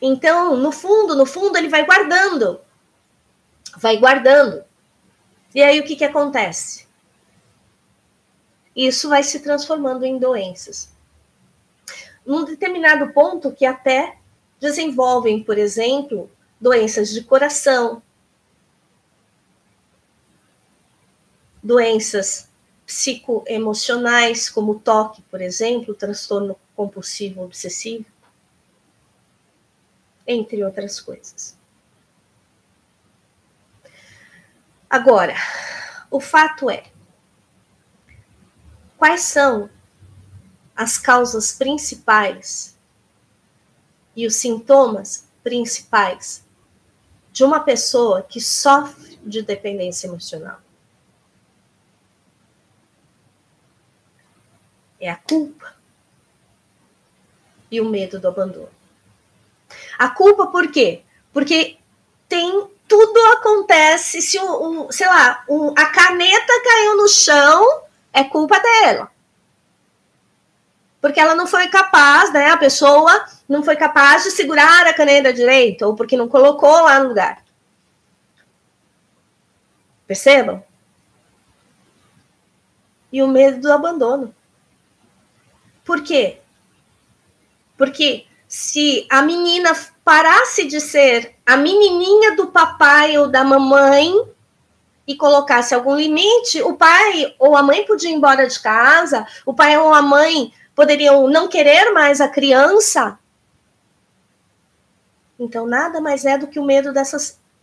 Então, 0.00 0.54
no 0.58 0.70
fundo, 0.70 1.16
no 1.16 1.24
fundo, 1.24 1.56
ele 1.56 1.70
vai 1.70 1.86
guardando. 1.86 2.60
Vai 3.78 3.96
guardando. 3.96 4.66
E 5.54 5.62
aí 5.62 5.80
o 5.80 5.84
que, 5.84 5.96
que 5.96 6.04
acontece? 6.04 6.86
Isso 8.76 9.08
vai 9.08 9.22
se 9.22 9.40
transformando 9.40 10.04
em 10.04 10.18
doenças. 10.18 10.91
Num 12.24 12.44
determinado 12.44 13.12
ponto 13.12 13.52
que 13.52 13.66
até 13.66 14.16
desenvolvem, 14.60 15.42
por 15.42 15.58
exemplo, 15.58 16.30
doenças 16.60 17.10
de 17.10 17.22
coração, 17.24 18.00
doenças 21.62 22.48
psicoemocionais, 22.86 24.48
como 24.48 24.78
toque, 24.78 25.22
por 25.22 25.40
exemplo, 25.40 25.94
transtorno 25.94 26.58
compulsivo 26.76 27.42
obsessivo, 27.42 28.04
entre 30.26 30.62
outras 30.64 31.00
coisas. 31.00 31.56
Agora, 34.88 35.34
o 36.10 36.20
fato 36.20 36.68
é, 36.68 36.84
quais 38.98 39.22
são 39.22 39.70
as 40.82 40.98
causas 40.98 41.52
principais 41.52 42.76
e 44.16 44.26
os 44.26 44.34
sintomas 44.34 45.28
principais 45.42 46.44
de 47.30 47.44
uma 47.44 47.60
pessoa 47.60 48.22
que 48.22 48.40
sofre 48.40 49.16
de 49.22 49.42
dependência 49.42 50.08
emocional? 50.08 50.60
É 54.98 55.08
a 55.08 55.16
culpa 55.16 55.72
e 57.70 57.80
o 57.80 57.88
medo 57.88 58.18
do 58.18 58.26
abandono. 58.26 58.68
A 59.96 60.08
culpa 60.08 60.48
por 60.48 60.68
quê? 60.70 61.02
Porque 61.32 61.78
tem 62.28 62.68
tudo 62.88 63.20
acontece 63.34 64.20
se 64.20 64.38
um 64.40 64.90
sei 64.90 65.06
lá, 65.06 65.44
a 65.76 65.86
caneta 65.86 66.62
caiu 66.64 66.96
no 66.96 67.08
chão, 67.08 67.84
é 68.12 68.24
culpa 68.24 68.58
dela. 68.58 69.11
Porque 71.02 71.18
ela 71.18 71.34
não 71.34 71.48
foi 71.48 71.66
capaz, 71.66 72.32
né? 72.32 72.52
A 72.52 72.56
pessoa 72.56 73.26
não 73.48 73.64
foi 73.64 73.74
capaz 73.74 74.22
de 74.22 74.30
segurar 74.30 74.86
a 74.86 74.94
caneta 74.94 75.32
direito, 75.32 75.82
ou 75.82 75.96
porque 75.96 76.16
não 76.16 76.28
colocou 76.28 76.84
lá 76.84 77.00
no 77.00 77.08
lugar. 77.08 77.42
Percebam? 80.06 80.62
E 83.12 83.20
o 83.20 83.26
medo 83.26 83.60
do 83.60 83.72
abandono. 83.72 84.32
Por 85.84 86.04
quê? 86.04 86.38
Porque 87.76 88.24
se 88.46 89.04
a 89.10 89.22
menina 89.22 89.72
parasse 90.04 90.66
de 90.68 90.80
ser 90.80 91.34
a 91.44 91.56
menininha 91.56 92.36
do 92.36 92.46
papai 92.46 93.18
ou 93.18 93.26
da 93.26 93.42
mamãe 93.42 94.14
e 95.04 95.16
colocasse 95.16 95.74
algum 95.74 95.96
limite, 95.96 96.62
o 96.62 96.76
pai 96.76 97.34
ou 97.40 97.56
a 97.56 97.62
mãe 97.62 97.84
podia 97.84 98.08
ir 98.08 98.14
embora 98.14 98.46
de 98.46 98.60
casa, 98.60 99.26
o 99.44 99.52
pai 99.52 99.76
ou 99.76 99.92
a 99.92 100.00
mãe 100.00 100.52
poderiam 100.74 101.28
não 101.28 101.48
querer 101.48 101.92
mais 101.92 102.20
a 102.20 102.28
criança. 102.28 103.18
Então, 105.38 105.66
nada 105.66 106.00
mais 106.00 106.24
é 106.24 106.38
do 106.38 106.46
que 106.46 106.58
o 106.58 106.64
medo 106.64 106.92
dessa 106.92 107.16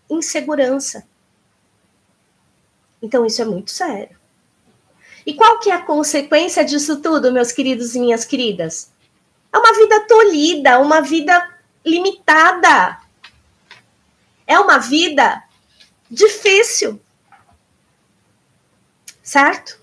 insegurança. 0.09 1.07
Então, 3.01 3.25
isso 3.25 3.41
é 3.41 3.45
muito 3.45 3.71
sério. 3.71 4.17
E 5.25 5.33
qual 5.33 5.59
que 5.59 5.69
é 5.69 5.75
a 5.75 5.81
consequência 5.81 6.63
disso 6.65 7.01
tudo, 7.01 7.31
meus 7.31 7.51
queridos 7.51 7.95
e 7.95 7.99
minhas 7.99 8.25
queridas? 8.25 8.91
É 9.53 9.57
uma 9.57 9.73
vida 9.73 9.99
tolhida, 10.07 10.79
uma 10.79 11.01
vida 11.01 11.57
limitada. 11.85 12.99
É 14.45 14.59
uma 14.59 14.77
vida 14.77 15.43
difícil. 16.09 16.99
Certo? 19.21 19.79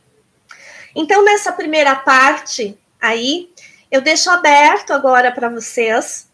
Então, 0.94 1.24
nessa 1.24 1.52
primeira 1.52 1.94
parte 1.94 2.76
aí, 3.06 3.50
eu 3.90 4.00
deixo 4.00 4.30
aberto 4.30 4.92
agora 4.92 5.30
para 5.30 5.48
vocês 5.48 6.28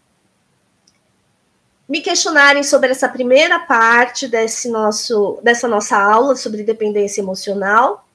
me 1.89 2.01
questionarem 2.01 2.63
sobre 2.63 2.91
essa 2.91 3.09
primeira 3.09 3.61
parte 3.61 4.27
desse 4.27 4.71
nosso, 4.71 5.39
dessa 5.43 5.69
nossa 5.69 5.97
aula 5.97 6.35
sobre 6.35 6.63
dependência 6.63 7.21
emocional, 7.21 8.07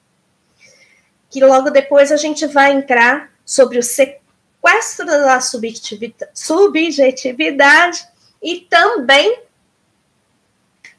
que 1.30 1.44
logo 1.44 1.70
depois 1.70 2.10
a 2.10 2.16
gente 2.16 2.46
vai 2.46 2.72
entrar 2.72 3.30
sobre 3.44 3.78
o 3.78 3.82
sequestro 3.82 5.06
da 5.06 5.40
subjetividade 5.40 8.08
e 8.42 8.60
também 8.62 9.42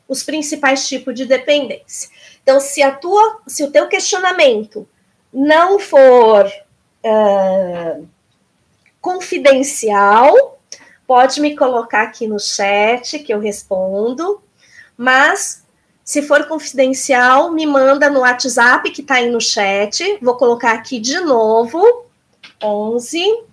os 0.07 0.23
principais 0.23 0.87
tipos 0.87 1.13
de 1.13 1.25
dependência. 1.25 2.09
Então, 2.41 2.59
se 2.59 2.81
a 2.81 2.91
tua, 2.91 3.41
se 3.45 3.63
o 3.63 3.71
teu 3.71 3.87
questionamento 3.87 4.87
não 5.33 5.79
for 5.79 6.49
uh, 7.05 8.07
confidencial, 9.01 10.59
pode 11.07 11.41
me 11.41 11.55
colocar 11.55 12.03
aqui 12.03 12.27
no 12.27 12.39
chat 12.39 13.19
que 13.19 13.33
eu 13.33 13.39
respondo, 13.39 14.41
mas 14.97 15.63
se 16.03 16.23
for 16.23 16.47
confidencial, 16.47 17.51
me 17.51 17.67
manda 17.67 18.09
no 18.09 18.21
WhatsApp 18.21 18.89
que 18.89 19.01
está 19.01 19.15
aí 19.15 19.29
no 19.29 19.39
chat. 19.39 20.17
Vou 20.21 20.35
colocar 20.37 20.71
aqui 20.71 20.99
de 20.99 21.19
novo: 21.19 22.05
11 22.63 23.43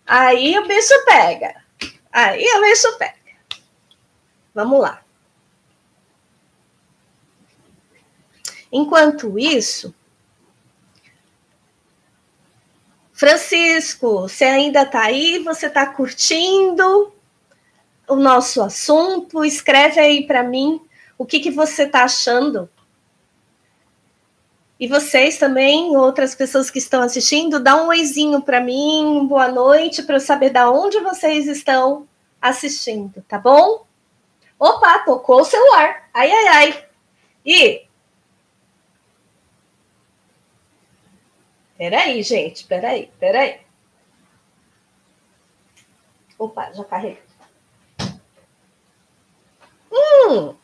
Aí 0.06 0.60
o 0.60 0.68
bicho 0.68 1.06
pega. 1.06 1.64
Aí 2.12 2.46
o 2.58 2.62
bicho 2.62 2.98
pega. 2.98 3.16
Vamos 4.54 4.82
lá. 4.82 5.02
Enquanto 8.70 9.40
isso, 9.40 9.94
Francisco, 13.14 14.22
você 14.22 14.46
ainda 14.46 14.82
está 14.82 15.04
aí? 15.04 15.40
Você 15.40 15.68
está 15.68 15.86
curtindo 15.86 17.14
o 18.12 18.16
nosso 18.16 18.62
assunto? 18.62 19.44
Escreve 19.46 20.00
aí 20.00 20.28
para 20.28 20.44
mim 20.44 20.82
o 21.18 21.26
que, 21.26 21.40
que 21.40 21.52
você 21.52 21.84
está 21.84 22.04
achando. 22.04 22.70
E 24.80 24.88
vocês 24.88 25.38
também, 25.38 25.96
outras 25.96 26.34
pessoas 26.34 26.70
que 26.70 26.80
estão 26.80 27.04
assistindo, 27.04 27.60
dá 27.60 27.76
um 27.82 27.88
oizinho 27.88 28.42
para 28.42 28.60
mim, 28.60 29.26
boa 29.28 29.48
noite, 29.48 30.02
para 30.04 30.16
eu 30.16 30.20
saber 30.20 30.50
da 30.50 30.72
onde 30.72 31.00
vocês 31.00 31.48
estão 31.48 32.08
assistindo, 32.42 33.24
tá 33.28 33.38
bom? 33.38 33.86
Opa, 34.60 35.00
tocou 35.00 35.42
o 35.42 35.46
celular. 35.46 36.10
Ai, 36.14 36.32
ai, 36.32 36.48
ai. 36.48 36.86
E 37.46 37.88
Peraí, 41.78 42.22
gente, 42.22 42.68
peraí, 42.68 43.12
peraí. 43.20 43.60
Opa, 46.38 46.72
já 46.74 46.84
carreguei. 46.84 47.31
Hum! 49.92 50.56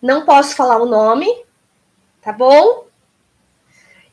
Não 0.00 0.24
posso 0.24 0.54
falar 0.54 0.80
o 0.80 0.86
nome, 0.86 1.26
tá 2.22 2.32
bom? 2.32 2.86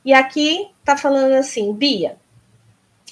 E 0.03 0.13
aqui 0.13 0.71
tá 0.83 0.97
falando 0.97 1.33
assim, 1.33 1.73
Bia, 1.73 2.17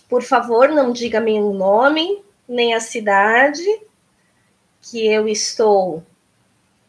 por 0.10 0.24
favor, 0.24 0.70
não 0.70 0.92
diga 0.92 1.20
meu 1.20 1.54
nome, 1.54 2.24
nem 2.48 2.74
a 2.74 2.80
cidade 2.80 3.64
que 4.82 5.06
eu 5.06 5.28
estou 5.28 6.04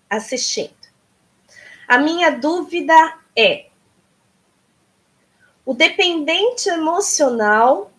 assistindo. 0.08 0.74
A 1.86 1.98
minha 1.98 2.30
dúvida 2.30 3.18
é: 3.36 3.66
o 5.64 5.74
dependente 5.74 6.68
emocional 6.68 7.90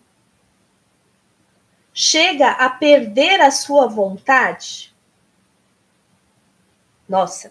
chega 1.98 2.50
a 2.50 2.68
perder 2.68 3.40
a 3.40 3.50
sua 3.50 3.86
vontade? 3.86 4.94
Nossa, 7.08 7.50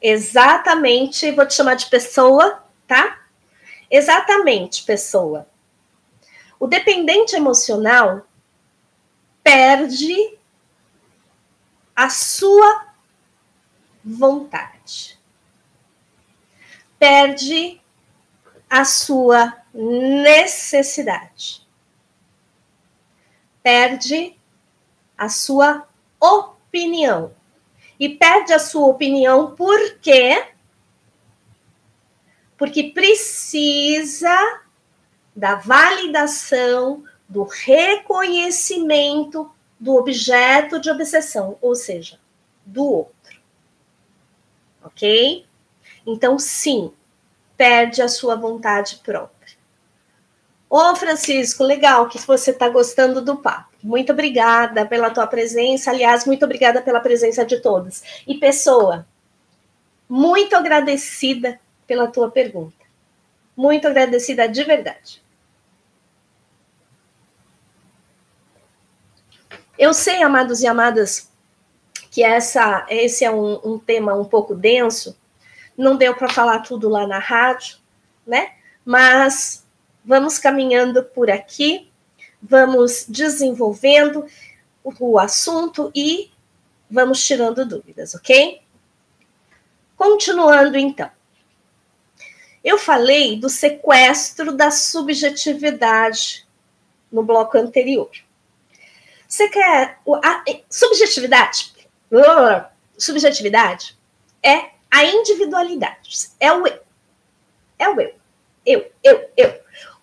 exatamente, 0.00 1.32
vou 1.32 1.44
te 1.44 1.54
chamar 1.54 1.74
de 1.74 1.86
pessoa, 1.86 2.62
tá? 2.86 3.18
Exatamente, 3.90 4.84
pessoa. 4.84 5.48
O 6.60 6.68
dependente 6.68 7.34
emocional 7.34 8.24
perde 9.42 10.38
a 11.96 12.08
sua 12.08 12.86
vontade. 14.04 15.18
Perde 17.00 17.80
a 18.68 18.84
sua 18.84 19.56
necessidade. 19.74 21.68
Perde 23.62 24.36
a 25.16 25.28
sua 25.28 25.86
opinião. 26.18 27.32
E 27.98 28.08
perde 28.08 28.52
a 28.52 28.58
sua 28.58 28.86
opinião 28.86 29.54
por 29.54 29.98
quê? 30.00 30.48
Porque 32.56 32.84
precisa 32.84 34.62
da 35.36 35.56
validação, 35.56 37.04
do 37.28 37.44
reconhecimento 37.44 39.50
do 39.78 39.94
objeto 39.94 40.80
de 40.80 40.90
obsessão, 40.90 41.56
ou 41.60 41.74
seja, 41.74 42.18
do 42.66 42.84
outro. 42.84 43.40
Ok? 44.82 45.46
Então, 46.06 46.38
sim, 46.38 46.92
perde 47.56 48.02
a 48.02 48.08
sua 48.08 48.36
vontade 48.36 48.96
própria. 48.96 49.39
Ô, 50.70 50.94
Francisco, 50.94 51.64
legal 51.64 52.08
que 52.08 52.16
você 52.18 52.52
está 52.52 52.68
gostando 52.68 53.20
do 53.20 53.36
papo. 53.36 53.74
Muito 53.82 54.12
obrigada 54.12 54.86
pela 54.86 55.10
tua 55.10 55.26
presença. 55.26 55.90
Aliás, 55.90 56.24
muito 56.24 56.44
obrigada 56.44 56.80
pela 56.80 57.00
presença 57.00 57.44
de 57.44 57.60
todos. 57.60 58.04
E 58.24 58.36
pessoa, 58.38 59.04
muito 60.08 60.54
agradecida 60.54 61.58
pela 61.88 62.06
tua 62.06 62.30
pergunta. 62.30 62.84
Muito 63.56 63.88
agradecida 63.88 64.48
de 64.48 64.62
verdade. 64.62 65.20
Eu 69.76 69.92
sei, 69.92 70.22
amados 70.22 70.60
e 70.60 70.68
amadas, 70.68 71.32
que 72.12 72.22
essa, 72.22 72.86
esse 72.88 73.24
é 73.24 73.30
um, 73.30 73.58
um 73.64 73.76
tema 73.76 74.14
um 74.14 74.24
pouco 74.24 74.54
denso, 74.54 75.18
não 75.76 75.96
deu 75.96 76.14
para 76.14 76.28
falar 76.28 76.60
tudo 76.60 76.88
lá 76.88 77.08
na 77.08 77.18
rádio, 77.18 77.78
né? 78.24 78.52
Mas 78.84 79.66
vamos 80.10 80.40
caminhando 80.40 81.04
por 81.04 81.30
aqui, 81.30 81.88
vamos 82.42 83.06
desenvolvendo 83.08 84.26
o, 84.82 85.20
assunto 85.20 85.92
e 85.94 86.32
vamos 86.90 87.24
tirando 87.24 87.64
dúvidas, 87.64 88.12
ok? 88.16 88.60
Continuando 89.96 90.76
então. 90.76 91.08
Eu 92.64 92.76
falei 92.76 93.38
do 93.38 93.48
sequestro 93.48 94.50
da 94.50 94.72
subjetividade 94.72 96.44
no 97.10 97.22
bloco 97.22 97.56
anterior. 97.56 98.10
Você 99.28 99.48
quer. 99.48 100.00
A, 100.24 100.44
subjetividade. 100.68 101.72
Subjetividade 102.98 103.96
é 104.42 104.70
a 104.90 105.04
individualidade. 105.04 106.30
É 106.40 106.52
o 106.52 106.66
eu. 106.66 106.80
É 107.78 107.88
o 107.88 108.00
eu. 108.00 108.20
Eu, 108.66 108.92
eu, 109.02 109.30
eu. 109.36 109.60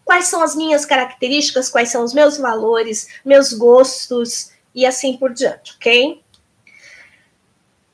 Quais 0.07 0.25
são 0.27 0.41
as 0.41 0.55
minhas 0.55 0.85
características, 0.85 1.69
quais 1.69 1.89
são 1.89 2.01
os 2.03 2.13
meus 2.13 2.37
valores, 2.37 3.09
meus 3.25 3.51
gostos 3.51 4.53
e 4.73 4.85
assim 4.85 5.17
por 5.17 5.33
diante, 5.33 5.73
ok? 5.75 6.23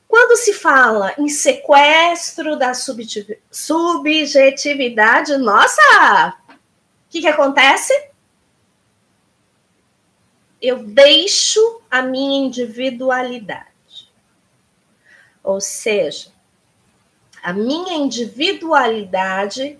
Quando 0.06 0.36
se 0.36 0.52
fala 0.52 1.12
em 1.18 1.28
sequestro 1.28 2.56
da 2.56 2.72
subjetividade, 2.72 5.36
nossa! 5.38 6.38
O 6.48 6.54
que, 7.10 7.20
que 7.20 7.26
acontece? 7.26 7.92
eu 10.64 10.82
deixo 10.82 11.82
a 11.90 12.00
minha 12.00 12.46
individualidade. 12.46 14.10
Ou 15.42 15.60
seja, 15.60 16.32
a 17.42 17.52
minha 17.52 17.98
individualidade 17.98 19.78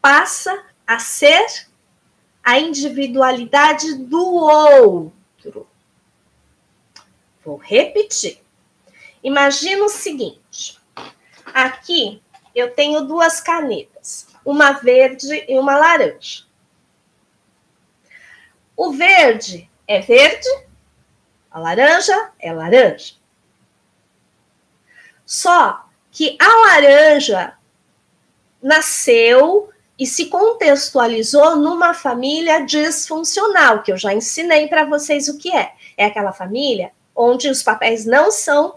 passa 0.00 0.64
a 0.86 0.98
ser 0.98 1.68
a 2.42 2.58
individualidade 2.58 3.94
do 3.94 4.24
outro. 4.24 5.66
Vou 7.44 7.56
repetir. 7.56 8.40
Imagina 9.22 9.84
o 9.84 9.88
seguinte: 9.88 10.80
aqui 11.46 12.22
eu 12.54 12.72
tenho 12.72 13.02
duas 13.02 13.40
canetas, 13.40 14.28
uma 14.44 14.72
verde 14.72 15.44
e 15.48 15.58
uma 15.58 15.76
laranja. 15.76 16.44
O 18.76 18.92
verde 18.92 19.68
é 19.88 20.00
verde, 20.00 20.48
a 21.50 21.58
laranja 21.58 22.32
é 22.38 22.52
laranja. 22.52 23.14
Só 25.24 25.86
que 26.12 26.36
a 26.40 26.46
laranja 26.46 27.58
nasceu 28.62 29.72
e 29.98 30.06
se 30.06 30.26
contextualizou 30.26 31.56
numa 31.56 31.94
família 31.94 32.64
disfuncional, 32.64 33.82
que 33.82 33.90
eu 33.90 33.96
já 33.96 34.12
ensinei 34.12 34.68
para 34.68 34.84
vocês 34.84 35.28
o 35.28 35.38
que 35.38 35.54
é. 35.54 35.72
É 35.96 36.04
aquela 36.04 36.32
família 36.32 36.92
onde 37.14 37.48
os 37.48 37.62
papéis 37.62 38.04
não 38.04 38.30
são 38.30 38.76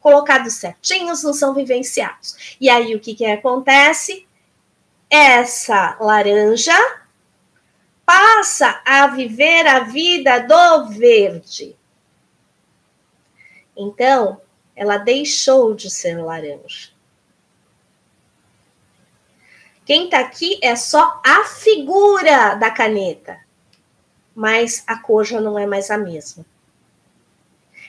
colocados 0.00 0.54
certinhos, 0.54 1.22
não 1.22 1.32
são 1.32 1.54
vivenciados. 1.54 2.56
E 2.60 2.68
aí 2.68 2.94
o 2.94 3.00
que, 3.00 3.14
que 3.14 3.24
acontece? 3.24 4.26
Essa 5.08 5.96
laranja 6.00 6.76
passa 8.04 8.82
a 8.84 9.06
viver 9.06 9.66
a 9.66 9.80
vida 9.80 10.40
do 10.40 10.88
verde. 10.88 11.76
Então, 13.76 14.40
ela 14.74 14.98
deixou 14.98 15.74
de 15.74 15.90
ser 15.90 16.16
laranja. 16.16 16.90
Quem 19.88 20.04
está 20.04 20.18
aqui 20.18 20.60
é 20.62 20.76
só 20.76 21.18
a 21.24 21.44
figura 21.44 22.54
da 22.56 22.70
caneta, 22.70 23.40
mas 24.34 24.84
a 24.86 24.98
cor 24.98 25.24
já 25.24 25.40
não 25.40 25.58
é 25.58 25.66
mais 25.66 25.90
a 25.90 25.96
mesma. 25.96 26.44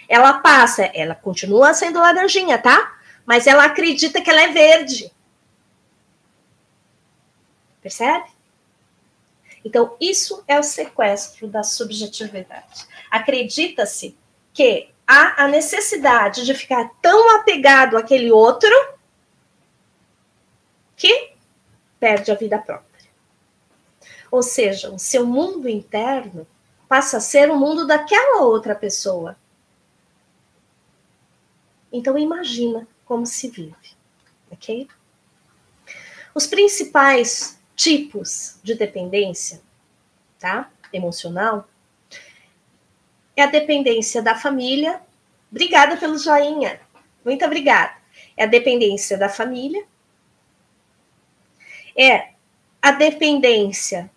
Ela 0.07 0.39
passa, 0.39 0.83
ela 0.93 1.13
continua 1.13 1.73
sendo 1.73 1.99
laranjinha, 1.99 2.57
tá? 2.57 2.97
Mas 3.25 3.47
ela 3.47 3.65
acredita 3.65 4.21
que 4.21 4.29
ela 4.29 4.43
é 4.43 4.47
verde. 4.47 5.11
Percebe? 7.81 8.29
Então, 9.65 9.97
isso 9.99 10.41
é 10.47 10.57
o 10.57 10.63
sequestro 10.63 11.49
da 11.49 11.63
subjetividade. 11.63 12.87
Acredita-se 13.11 14.17
que 14.53 14.89
há 15.05 15.43
a 15.43 15.49
necessidade 15.49 16.45
de 16.45 16.53
ficar 16.53 16.91
tão 17.01 17.35
apegado 17.35 17.97
àquele 17.97 18.31
outro 18.31 18.71
que 20.95 21.37
perde 21.99 22.31
a 22.31 22.35
vida 22.35 22.57
própria. 22.57 22.89
Ou 24.31 24.43
seja, 24.43 24.91
o 24.91 24.99
seu 24.99 25.25
mundo 25.25 25.67
interno 25.67 26.47
passa 26.87 27.17
a 27.17 27.21
ser 27.21 27.49
o 27.49 27.57
mundo 27.57 27.85
daquela 27.85 28.41
outra 28.41 28.75
pessoa. 28.75 29.37
Então 31.91 32.17
imagina 32.17 32.87
como 33.05 33.25
se 33.25 33.49
vive, 33.49 33.95
ok? 34.51 34.87
Os 36.33 36.45
principais 36.45 37.59
tipos 37.75 38.59
de 38.63 38.75
dependência, 38.75 39.61
tá? 40.39 40.71
Emocional, 40.93 41.67
é 43.35 43.43
a 43.43 43.47
dependência 43.47 44.21
da 44.21 44.35
família. 44.35 45.01
Obrigada 45.49 45.97
pelo 45.97 46.17
joinha. 46.17 46.79
Muito 47.23 47.43
obrigada. 47.45 47.93
É 48.35 48.43
a 48.43 48.47
dependência 48.47 49.17
da 49.17 49.29
família. 49.29 49.85
É 51.99 52.33
a 52.81 52.91
dependência 52.91 54.09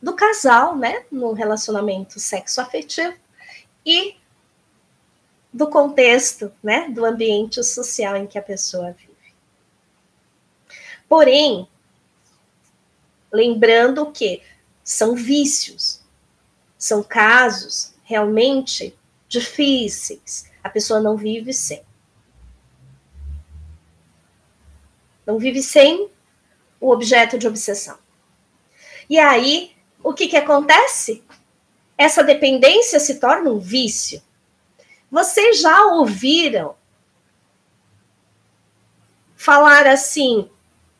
do 0.00 0.14
casal, 0.14 0.76
né, 0.76 1.04
no 1.10 1.32
relacionamento 1.32 2.20
sexo-afetivo 2.20 3.16
e 3.84 4.16
do 5.52 5.68
contexto, 5.70 6.52
né, 6.62 6.88
do 6.90 7.04
ambiente 7.04 7.62
social 7.64 8.16
em 8.16 8.26
que 8.26 8.38
a 8.38 8.42
pessoa 8.42 8.92
vive. 8.92 9.08
Porém, 11.08 11.66
Lembrando 13.32 14.10
que 14.10 14.42
são 14.82 15.14
vícios, 15.14 16.00
são 16.78 17.02
casos 17.02 17.94
realmente 18.02 18.96
difíceis. 19.28 20.50
A 20.64 20.70
pessoa 20.70 21.00
não 21.00 21.16
vive 21.16 21.52
sem. 21.52 21.82
Não 25.26 25.38
vive 25.38 25.62
sem 25.62 26.10
o 26.80 26.90
objeto 26.90 27.38
de 27.38 27.46
obsessão. 27.46 27.98
E 29.08 29.18
aí, 29.18 29.74
o 30.02 30.12
que, 30.12 30.28
que 30.28 30.36
acontece? 30.36 31.24
Essa 31.96 32.22
dependência 32.22 33.00
se 33.00 33.18
torna 33.18 33.50
um 33.50 33.58
vício. 33.58 34.22
Vocês 35.10 35.60
já 35.60 35.86
ouviram 35.86 36.76
falar 39.36 39.86
assim: 39.86 40.50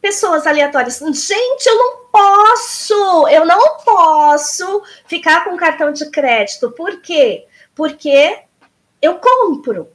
pessoas 0.00 0.46
aleatórias. 0.46 0.98
Gente, 0.98 1.66
eu 1.66 1.76
não 1.76 2.06
posso, 2.10 3.28
eu 3.28 3.44
não 3.44 3.78
posso 3.78 4.82
ficar 5.06 5.44
com 5.44 5.56
cartão 5.56 5.92
de 5.92 6.10
crédito. 6.10 6.70
Por 6.70 7.00
quê? 7.00 7.46
Porque 7.74 8.42
eu 9.02 9.18
compro. 9.18 9.92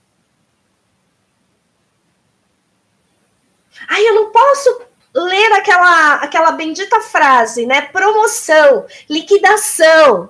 Ai, 3.88 4.08
eu 4.08 4.16
não 4.16 4.32
posso 4.32 4.82
ler 5.14 5.54
aquela, 5.54 6.16
aquela 6.16 6.52
bendita 6.52 7.00
frase, 7.02 7.66
né? 7.66 7.82
Promoção, 7.82 8.86
liquidação. 9.10 10.30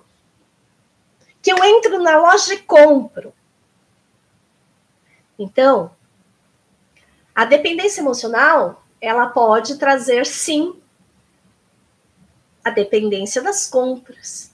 Que 1.41 1.51
eu 1.51 1.63
entro 1.63 2.01
na 2.01 2.17
loja 2.17 2.53
e 2.53 2.59
compro. 2.59 3.33
Então, 5.37 5.91
a 7.33 7.45
dependência 7.45 8.01
emocional 8.01 8.83
ela 9.01 9.27
pode 9.27 9.77
trazer 9.77 10.25
sim 10.25 10.81
a 12.63 12.69
dependência 12.69 13.41
das 13.41 13.67
compras. 13.67 14.53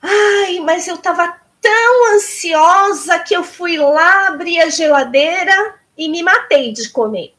Ai, 0.00 0.60
mas 0.60 0.86
eu 0.86 0.94
estava 0.94 1.40
tão 1.66 2.14
ansiosa 2.14 3.18
que 3.18 3.34
eu 3.34 3.42
fui 3.42 3.76
lá 3.76 4.28
abrir 4.28 4.60
a 4.60 4.70
geladeira 4.70 5.74
e 5.98 6.08
me 6.08 6.22
matei 6.22 6.72
de 6.72 6.88
comer. 6.90 7.34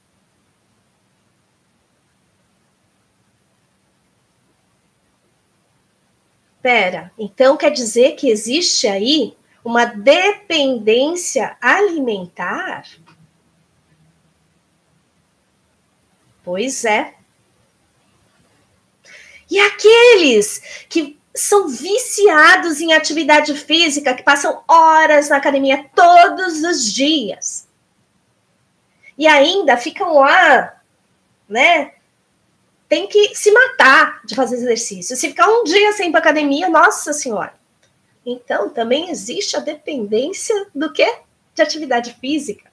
Pera, 6.62 7.10
então 7.18 7.56
quer 7.56 7.72
dizer 7.72 8.18
que 8.18 8.30
existe 8.30 8.86
aí 8.86 9.38
uma 9.64 9.86
dependência 9.86 11.56
alimentar? 11.62 12.84
Pois 16.44 16.84
é. 16.84 17.14
E 19.50 19.58
aqueles 19.58 20.86
que 20.90 21.17
são 21.38 21.68
viciados 21.68 22.82
em 22.82 22.94
atividade 22.94 23.54
física, 23.54 24.14
que 24.14 24.24
passam 24.24 24.64
horas 24.68 25.30
na 25.30 25.38
academia 25.38 25.86
todos 25.96 26.64
os 26.64 26.92
dias. 26.92 27.68
E 29.18 29.28
ainda 29.28 29.78
ficam 29.78 30.16
lá, 30.16 30.82
né? 31.48 31.94
Tem 32.90 33.08
que 33.08 33.36
se 33.36 33.52
matar 33.52 34.22
de 34.26 34.36
fazer 34.36 34.56
exercício. 34.56 35.16
Se 35.16 35.30
ficar 35.30 35.48
um 35.48 35.64
dia 35.64 35.94
sem 35.94 36.10
ir 36.10 36.12
para 36.12 36.20
academia, 36.20 36.70
nossa 36.70 37.14
senhora. 37.14 37.54
Então, 38.26 38.70
também 38.70 39.10
existe 39.10 39.56
a 39.56 39.60
dependência 39.60 40.68
do 40.74 40.92
quê? 40.92 41.20
De 41.54 41.62
atividade 41.62 42.18
física. 42.20 42.70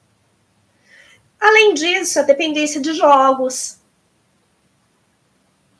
Além 1.40 1.74
disso, 1.74 2.18
a 2.18 2.22
dependência 2.22 2.80
de 2.80 2.92
jogos, 2.94 3.78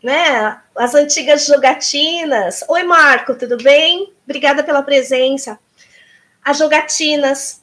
né? 0.05 0.61
As 0.77 0.95
antigas 0.95 1.47
jogatinas. 1.47 2.63
Oi, 2.69 2.85
Marco, 2.85 3.35
tudo 3.35 3.57
bem? 3.57 4.13
Obrigada 4.25 4.63
pela 4.63 4.85
presença. 4.85 5.59
As 6.45 6.59
jogatinas. 6.59 7.61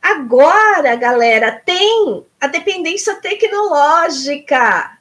Agora, 0.00 0.94
galera, 0.94 1.60
tem 1.64 2.24
a 2.40 2.46
dependência 2.46 3.16
tecnológica. 3.16 4.96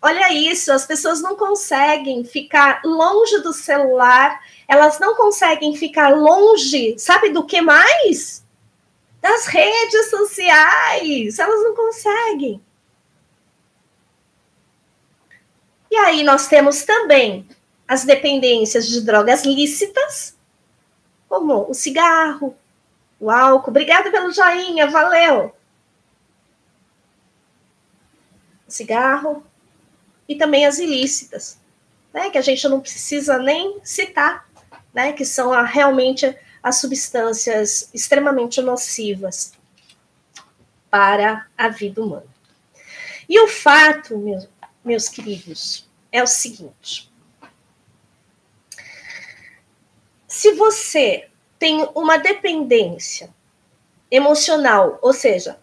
Olha 0.00 0.32
isso, 0.32 0.72
as 0.72 0.86
pessoas 0.86 1.20
não 1.20 1.36
conseguem 1.36 2.24
ficar 2.24 2.80
longe 2.84 3.38
do 3.40 3.52
celular 3.52 4.40
elas 4.66 4.98
não 4.98 5.14
conseguem 5.14 5.76
ficar 5.76 6.10
longe, 6.10 6.98
sabe 6.98 7.30
do 7.30 7.44
que 7.44 7.60
mais? 7.60 8.42
Das 9.20 9.46
redes 9.46 10.10
sociais. 10.10 11.38
Elas 11.38 11.62
não 11.62 11.74
conseguem. 11.74 12.60
E 15.94 15.96
aí 15.96 16.24
nós 16.24 16.48
temos 16.48 16.82
também 16.82 17.48
as 17.86 18.02
dependências 18.04 18.88
de 18.88 19.00
drogas 19.00 19.44
lícitas, 19.44 20.36
como 21.28 21.70
o 21.70 21.72
cigarro, 21.72 22.56
o 23.20 23.30
álcool. 23.30 23.70
Obrigada 23.70 24.10
pelo 24.10 24.32
joinha, 24.32 24.90
valeu. 24.90 25.54
O 28.66 28.72
cigarro 28.72 29.46
e 30.28 30.34
também 30.34 30.66
as 30.66 30.80
ilícitas, 30.80 31.60
né, 32.12 32.28
que 32.28 32.38
a 32.38 32.42
gente 32.42 32.66
não 32.68 32.80
precisa 32.80 33.38
nem 33.38 33.78
citar 33.84 34.48
né, 34.92 35.12
que 35.12 35.24
são 35.24 35.52
a, 35.52 35.62
realmente 35.62 36.36
as 36.60 36.80
substâncias 36.80 37.88
extremamente 37.94 38.60
nocivas 38.60 39.52
para 40.90 41.46
a 41.56 41.68
vida 41.68 42.02
humana. 42.02 42.34
E 43.28 43.38
o 43.38 43.46
fato, 43.46 44.18
meus, 44.18 44.48
meus 44.84 45.08
queridos, 45.08 45.88
é 46.12 46.22
o 46.22 46.26
seguinte: 46.26 47.12
se 50.28 50.52
você 50.52 51.28
tem 51.58 51.88
uma 51.94 52.18
dependência 52.18 53.32
emocional, 54.10 54.98
ou 55.00 55.12
seja, 55.12 55.58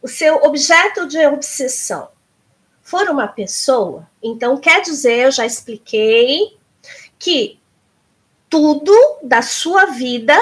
o 0.00 0.08
seu 0.08 0.36
objeto 0.36 1.06
de 1.06 1.24
obsessão 1.26 2.08
for 2.80 3.08
uma 3.08 3.28
pessoa, 3.28 4.08
então 4.22 4.56
quer 4.56 4.80
dizer, 4.80 5.26
eu 5.26 5.30
já 5.30 5.44
expliquei, 5.44 6.56
que 7.18 7.58
tudo 8.48 8.94
da 9.22 9.42
sua 9.42 9.86
vida 9.86 10.34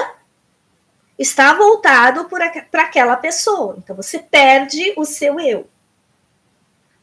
está 1.17 1.53
voltado 1.53 2.25
para 2.29 2.83
aquela 2.83 3.17
pessoa. 3.17 3.75
Então 3.77 3.95
você 3.95 4.19
perde 4.19 4.93
o 4.95 5.03
seu 5.03 5.39
eu. 5.39 5.67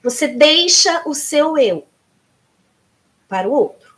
Você 0.04 0.28
deixa 0.28 1.02
o 1.08 1.14
seu 1.14 1.56
eu 1.56 1.88
para 3.26 3.48
o 3.48 3.52
outro. 3.52 3.96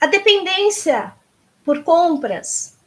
A 0.00 0.06
dependência 0.06 1.12
por 1.64 1.82
compras, 1.82 2.78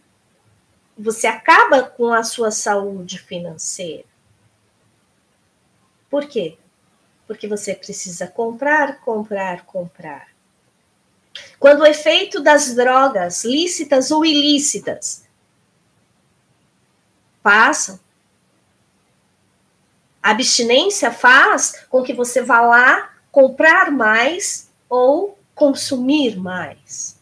você 0.97 1.28
acaba 1.28 1.84
com 1.84 2.13
a 2.13 2.23
sua 2.23 2.49
saúde 2.49 3.19
financeira. 3.19 4.06
Por 6.10 6.30
quê? 6.30 6.58
Porque 7.28 7.45
você 7.45 7.76
precisa 7.76 8.26
comprar, 8.26 9.02
comprar, 9.02 9.65
comprar. 9.65 10.30
Quando 11.60 11.82
o 11.82 11.86
efeito 11.86 12.41
das 12.41 12.73
drogas, 12.73 13.43
lícitas 13.43 14.12
ou 14.12 14.26
ilícitas, 14.26 15.28
passam, 17.41 17.99
a 20.23 20.31
abstinência 20.31 21.12
faz 21.12 21.86
com 21.89 22.01
que 22.01 22.13
você 22.13 22.41
vá 22.41 22.62
lá 22.62 23.13
comprar 23.31 23.91
mais 23.91 24.71
ou 24.89 25.38
consumir 25.53 26.38
mais. 26.38 27.21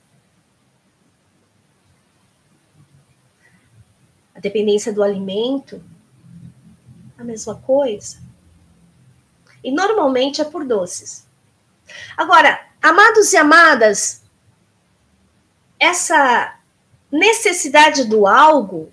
A 4.33 4.39
dependência 4.39 4.93
do 4.93 5.03
alimento, 5.03 5.83
a 7.17 7.23
mesma 7.23 7.55
coisa. 7.55 8.21
E 9.63 9.71
normalmente 9.71 10.39
é 10.39 10.45
por 10.45 10.63
doces. 10.63 11.27
Agora, 12.15 12.71
Amados 12.81 13.31
e 13.31 13.37
amadas, 13.37 14.23
essa 15.79 16.57
necessidade 17.11 18.05
do 18.05 18.25
algo 18.25 18.91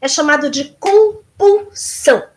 é 0.00 0.08
chamado 0.08 0.50
de 0.50 0.76
compulsão. 0.80 2.28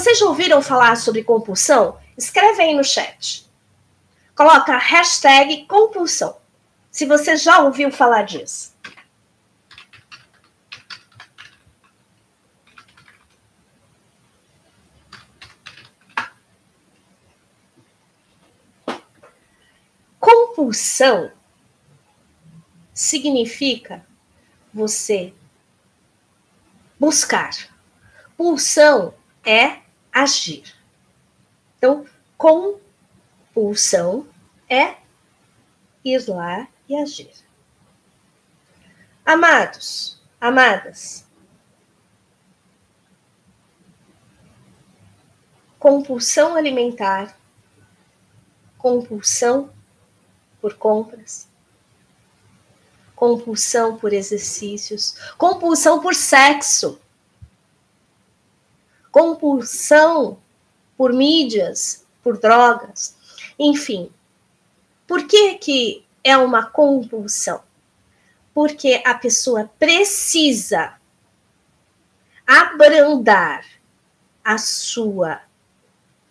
Vocês 0.00 0.18
já 0.18 0.24
ouviram 0.24 0.62
falar 0.62 0.96
sobre 0.96 1.22
compulsão? 1.22 2.00
Escreve 2.16 2.62
aí 2.62 2.74
no 2.74 2.82
chat. 2.82 3.46
Coloca 4.34 4.78
hashtag 4.78 5.66
compulsão. 5.66 6.38
Se 6.90 7.04
você 7.04 7.36
já 7.36 7.58
ouviu 7.58 7.92
falar 7.92 8.22
disso. 8.22 8.74
Compulsão 20.18 21.30
significa 22.94 24.02
você 24.72 25.34
buscar. 26.98 27.50
Pulsão 28.34 29.12
é 29.44 29.89
agir. 30.12 30.74
Então, 31.76 32.06
compulsão 32.36 34.26
é 34.68 34.96
ir 36.04 36.28
lá 36.28 36.68
e 36.88 36.96
agir. 36.96 37.30
Amados, 39.24 40.20
amadas, 40.40 41.26
compulsão 45.78 46.56
alimentar, 46.56 47.38
compulsão 48.76 49.72
por 50.60 50.74
compras. 50.74 51.48
compulsão 53.20 53.98
por 53.98 54.14
exercícios, 54.14 55.14
compulsão 55.36 56.00
por 56.00 56.14
sexo, 56.14 56.98
compulsão 59.10 60.38
por 60.96 61.12
mídias, 61.12 62.06
por 62.22 62.38
drogas, 62.38 63.16
enfim. 63.58 64.12
Por 65.06 65.26
que, 65.26 65.54
que 65.54 66.06
é 66.22 66.36
uma 66.36 66.66
compulsão? 66.70 67.62
Porque 68.52 69.02
a 69.04 69.14
pessoa 69.14 69.70
precisa 69.78 70.98
abrandar 72.46 73.64
a 74.44 74.58
sua 74.58 75.40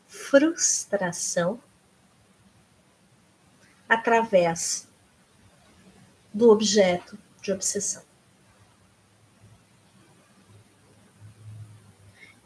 frustração 0.08 1.60
através 3.88 4.88
do 6.34 6.50
objeto 6.52 7.18
de 7.42 7.52
obsessão. 7.52 8.09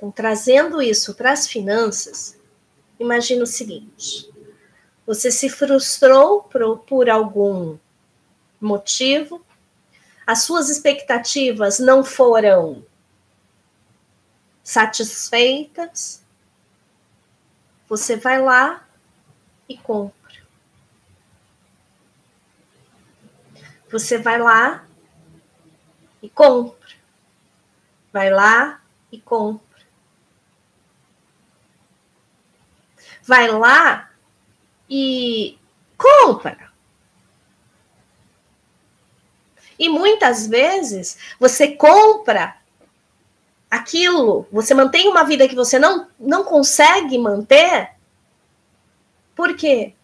Então, 0.03 0.11
trazendo 0.11 0.81
isso 0.81 1.15
para 1.15 1.31
as 1.31 1.47
finanças, 1.47 2.37
imagina 2.99 3.43
o 3.43 3.47
seguinte: 3.47 4.29
você 5.05 5.31
se 5.31 5.49
frustrou 5.49 6.43
por, 6.43 6.79
por 6.79 7.09
algum 7.09 7.77
motivo, 8.59 9.41
as 10.27 10.43
suas 10.43 10.69
expectativas 10.69 11.79
não 11.79 12.03
foram 12.03 12.85
satisfeitas, 14.61 16.21
você 17.87 18.17
vai 18.17 18.41
lá 18.41 18.85
e 19.69 19.77
compra. 19.77 20.33
Você 23.89 24.17
vai 24.17 24.37
lá 24.37 24.85
e 26.21 26.29
compra. 26.29 26.89
Vai 28.11 28.29
lá 28.29 28.81
e 29.09 29.21
compra. 29.21 29.72
Vai 33.23 33.47
lá 33.47 34.09
e 34.89 35.57
compra. 35.97 36.71
E 39.79 39.89
muitas 39.89 40.47
vezes 40.47 41.17
você 41.39 41.75
compra 41.75 42.55
aquilo, 43.69 44.47
você 44.51 44.73
mantém 44.73 45.07
uma 45.07 45.23
vida 45.23 45.47
que 45.47 45.55
você 45.55 45.79
não, 45.79 46.07
não 46.19 46.43
consegue 46.43 47.17
manter. 47.17 47.91
Por 49.35 49.55
quê? 49.55 49.95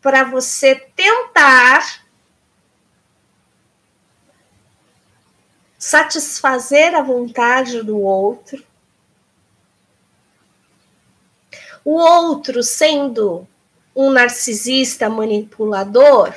Para 0.00 0.22
você 0.22 0.76
tentar 0.94 2.06
satisfazer 5.78 6.94
a 6.94 7.02
vontade 7.02 7.82
do 7.82 8.00
outro. 8.00 8.64
O 11.86 11.92
outro 11.92 12.64
sendo 12.64 13.46
um 13.94 14.10
narcisista 14.10 15.08
manipulador, 15.08 16.34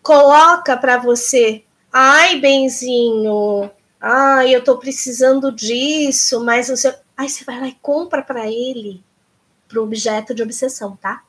coloca 0.00 0.76
para 0.76 0.98
você, 0.98 1.64
ai, 1.92 2.38
benzinho, 2.38 3.68
ai, 4.00 4.54
eu 4.54 4.62
tô 4.62 4.78
precisando 4.78 5.50
disso, 5.50 6.44
mas 6.44 6.68
você, 6.68 6.96
aí 7.16 7.28
você 7.28 7.42
vai 7.42 7.58
lá 7.58 7.66
e 7.66 7.74
compra 7.82 8.22
para 8.22 8.46
ele 8.46 9.02
pro 9.66 9.82
objeto 9.82 10.32
de 10.32 10.44
obsessão, 10.44 10.94
tá? 10.94 11.24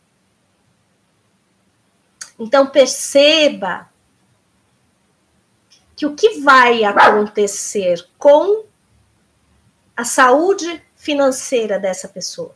Então 2.37 2.67
perceba 2.67 3.89
que 5.95 6.05
o 6.05 6.13
que 6.13 6.41
vai 6.41 6.83
acontecer 6.83 8.07
com 8.19 8.65
a 9.95 10.05
saúde 10.05 10.85
financeira 11.07 11.79
dessa 11.79 12.09
pessoa? 12.09 12.53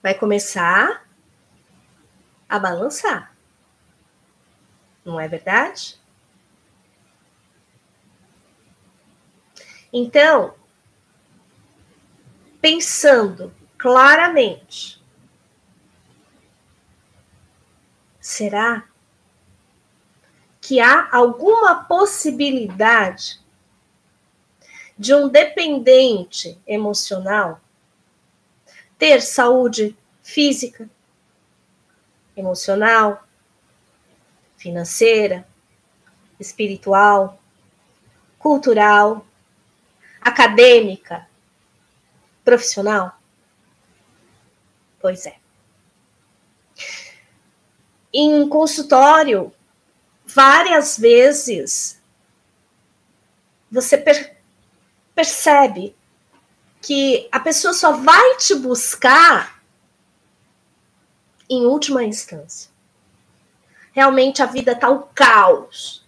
Vai 0.00 0.14
começar 0.14 1.04
a 2.48 2.56
balançar. 2.56 3.36
Não 5.04 5.18
é 5.18 5.26
verdade? 5.26 6.00
Então, 9.92 10.54
pensando 12.60 13.52
claramente, 13.76 15.02
será 18.20 18.86
que 20.60 20.78
há 20.78 21.08
alguma 21.10 21.82
possibilidade 21.86 23.40
de 24.98 25.14
um 25.14 25.28
dependente 25.28 26.58
emocional 26.66 27.60
ter 28.98 29.22
saúde 29.22 29.96
física, 30.22 30.90
emocional, 32.36 33.24
financeira, 34.56 35.46
espiritual, 36.40 37.40
cultural, 38.38 39.24
acadêmica, 40.20 41.28
profissional? 42.44 43.16
Pois 45.00 45.26
é. 45.26 45.36
Em 48.12 48.48
consultório, 48.48 49.52
várias 50.26 50.98
vezes 50.98 52.02
você 53.70 53.96
percebe 55.18 55.96
que 56.80 57.28
a 57.32 57.40
pessoa 57.40 57.74
só 57.74 57.90
vai 57.90 58.36
te 58.36 58.54
buscar 58.54 59.60
em 61.50 61.66
última 61.66 62.04
instância. 62.04 62.70
Realmente 63.90 64.44
a 64.44 64.46
vida 64.46 64.76
tá 64.76 64.88
o 64.88 65.00
caos. 65.08 66.06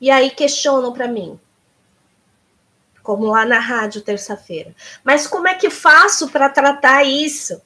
E 0.00 0.12
aí 0.12 0.30
questionam 0.30 0.92
para 0.92 1.08
mim, 1.08 1.40
como 3.02 3.24
lá 3.24 3.44
na 3.44 3.58
rádio 3.58 4.00
terça-feira. 4.00 4.76
Mas 5.02 5.26
como 5.26 5.48
é 5.48 5.56
que 5.56 5.70
faço 5.70 6.30
para 6.30 6.48
tratar 6.48 7.02
isso? 7.02 7.60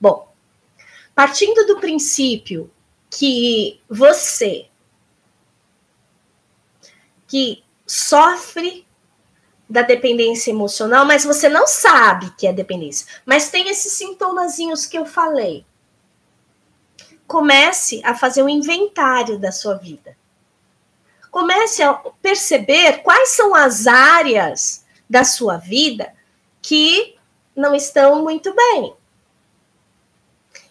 Bom, 0.00 0.34
partindo 1.14 1.64
do 1.64 1.78
princípio 1.78 2.68
que 3.08 3.80
você 3.88 4.69
que 7.30 7.62
sofre 7.86 8.84
da 9.68 9.82
dependência 9.82 10.50
emocional, 10.50 11.06
mas 11.06 11.22
você 11.22 11.48
não 11.48 11.64
sabe 11.64 12.34
que 12.36 12.44
é 12.44 12.52
dependência, 12.52 13.06
mas 13.24 13.50
tem 13.50 13.68
esses 13.68 13.92
sintomazinhos 13.92 14.84
que 14.84 14.98
eu 14.98 15.06
falei. 15.06 15.64
Comece 17.28 18.02
a 18.04 18.16
fazer 18.16 18.42
um 18.42 18.48
inventário 18.48 19.38
da 19.38 19.52
sua 19.52 19.76
vida. 19.76 20.16
Comece 21.30 21.84
a 21.84 21.94
perceber 21.94 23.04
quais 23.04 23.28
são 23.28 23.54
as 23.54 23.86
áreas 23.86 24.84
da 25.08 25.22
sua 25.22 25.56
vida 25.56 26.12
que 26.60 27.14
não 27.54 27.76
estão 27.76 28.24
muito 28.24 28.52
bem 28.52 28.94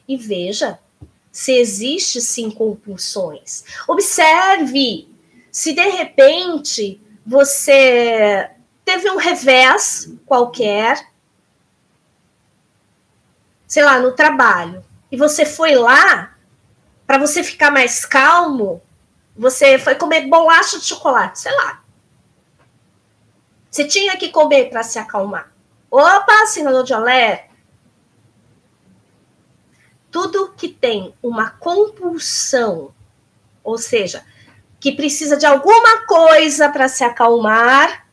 e 0.06 0.18
veja 0.18 0.78
se 1.32 1.54
existe 1.54 2.20
sim 2.20 2.52
compulsões. 2.52 3.64
Observe 3.88 5.09
se 5.52 5.74
de 5.74 5.88
repente 5.90 7.02
você 7.26 8.50
teve 8.86 9.10
um 9.10 9.18
revés 9.18 10.12
qualquer, 10.26 11.08
sei 13.68 13.84
lá, 13.84 14.00
no 14.00 14.14
trabalho, 14.14 14.84
e 15.12 15.18
você 15.18 15.46
foi 15.46 15.76
lá 15.76 16.36
para 17.06 17.18
você 17.18 17.44
ficar 17.44 17.72
mais 17.72 18.06
calmo, 18.06 18.82
você 19.36 19.78
foi 19.78 19.96
comer 19.96 20.28
bolacha 20.28 20.80
de 20.80 20.86
chocolate, 20.86 21.40
sei 21.40 21.56
lá. 21.56 21.84
Você 23.70 23.86
tinha 23.86 24.18
que 24.18 24.30
comer 24.30 24.70
para 24.70 24.84
se 24.84 24.98
acalmar. 24.98 25.52
Opa, 25.92 26.46
sinal 26.48 26.84
de 26.84 26.94
alerta 26.94 27.50
tudo 30.12 30.54
que 30.56 30.68
tem 30.68 31.14
uma 31.22 31.52
compulsão, 31.52 32.94
ou 33.64 33.78
seja, 33.78 34.26
que 34.80 34.94
precisa 34.94 35.36
de 35.36 35.46
alguma 35.46 36.06
coisa 36.06 36.70
para 36.70 36.88
se 36.88 37.04
acalmar, 37.04 38.08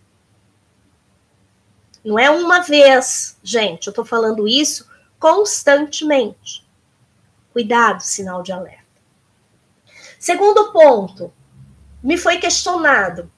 não 2.05 2.19
é 2.19 2.31
uma 2.31 2.61
vez, 2.61 3.37
gente, 3.43 3.87
eu 3.87 3.91
estou 3.91 4.05
falando 4.05 4.47
isso 4.47 4.89
constantemente. 5.19 6.65
Cuidado, 7.53 8.01
sinal 8.01 8.43
de 8.43 8.53
alerta. 8.53 8.85
Segundo 10.19 10.73
ponto, 10.73 11.33
me 12.03 12.17
foi 12.17 12.39
questionado: 12.39 13.31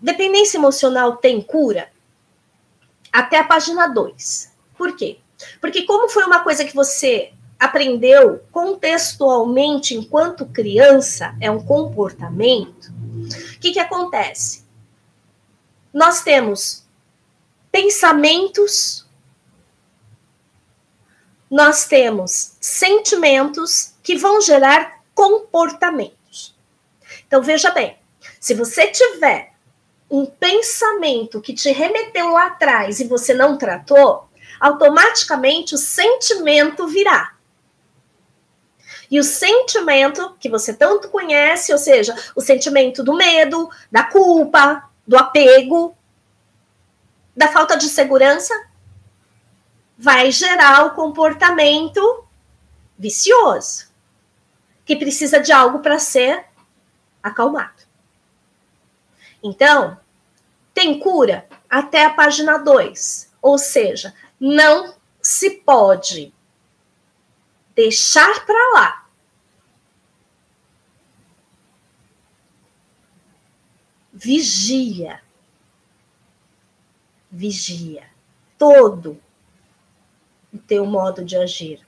dependência 0.00 0.58
emocional 0.58 1.16
tem 1.16 1.40
cura? 1.40 1.90
Até 3.12 3.38
a 3.38 3.44
página 3.44 3.86
2. 3.86 4.52
Por 4.76 4.96
quê? 4.96 5.18
Porque 5.60 5.82
como 5.84 6.08
foi 6.08 6.24
uma 6.24 6.44
coisa 6.44 6.64
que 6.64 6.74
você 6.74 7.32
aprendeu 7.64 8.44
contextualmente 8.52 9.94
enquanto 9.94 10.46
criança, 10.46 11.34
é 11.40 11.50
um 11.50 11.64
comportamento, 11.64 12.92
o 13.56 13.58
que, 13.58 13.72
que 13.72 13.78
acontece? 13.78 14.64
Nós 15.92 16.22
temos 16.22 16.84
pensamentos, 17.70 19.06
nós 21.50 21.86
temos 21.86 22.56
sentimentos 22.60 23.94
que 24.02 24.16
vão 24.16 24.40
gerar 24.40 25.02
comportamentos. 25.14 26.54
Então, 27.26 27.42
veja 27.42 27.70
bem, 27.70 27.96
se 28.40 28.54
você 28.54 28.88
tiver 28.88 29.54
um 30.10 30.26
pensamento 30.26 31.40
que 31.40 31.54
te 31.54 31.72
remeteu 31.72 32.28
lá 32.28 32.46
atrás 32.46 33.00
e 33.00 33.04
você 33.04 33.32
não 33.32 33.56
tratou, 33.56 34.28
automaticamente 34.60 35.74
o 35.74 35.78
sentimento 35.78 36.86
virá. 36.86 37.34
E 39.14 39.20
o 39.20 39.22
sentimento 39.22 40.34
que 40.40 40.48
você 40.48 40.74
tanto 40.74 41.08
conhece, 41.08 41.70
ou 41.70 41.78
seja, 41.78 42.16
o 42.34 42.40
sentimento 42.40 43.04
do 43.04 43.14
medo, 43.14 43.70
da 43.88 44.02
culpa, 44.02 44.90
do 45.06 45.16
apego, 45.16 45.96
da 47.36 47.46
falta 47.46 47.76
de 47.76 47.88
segurança, 47.88 48.52
vai 49.96 50.32
gerar 50.32 50.86
o 50.86 50.96
comportamento 50.96 52.24
vicioso, 52.98 53.86
que 54.84 54.96
precisa 54.96 55.38
de 55.38 55.52
algo 55.52 55.78
para 55.78 56.00
ser 56.00 56.46
acalmado. 57.22 57.84
Então, 59.40 59.96
tem 60.74 60.98
cura 60.98 61.46
até 61.70 62.04
a 62.04 62.10
página 62.10 62.58
2, 62.58 63.30
ou 63.40 63.58
seja, 63.58 64.12
não 64.40 64.92
se 65.22 65.50
pode 65.50 66.34
deixar 67.76 68.44
para 68.44 68.72
lá. 68.74 69.03
Vigia. 74.24 75.20
Vigia 77.30 78.06
todo 78.56 79.20
o 80.50 80.56
teu 80.56 80.86
modo 80.86 81.22
de 81.22 81.36
agir. 81.36 81.86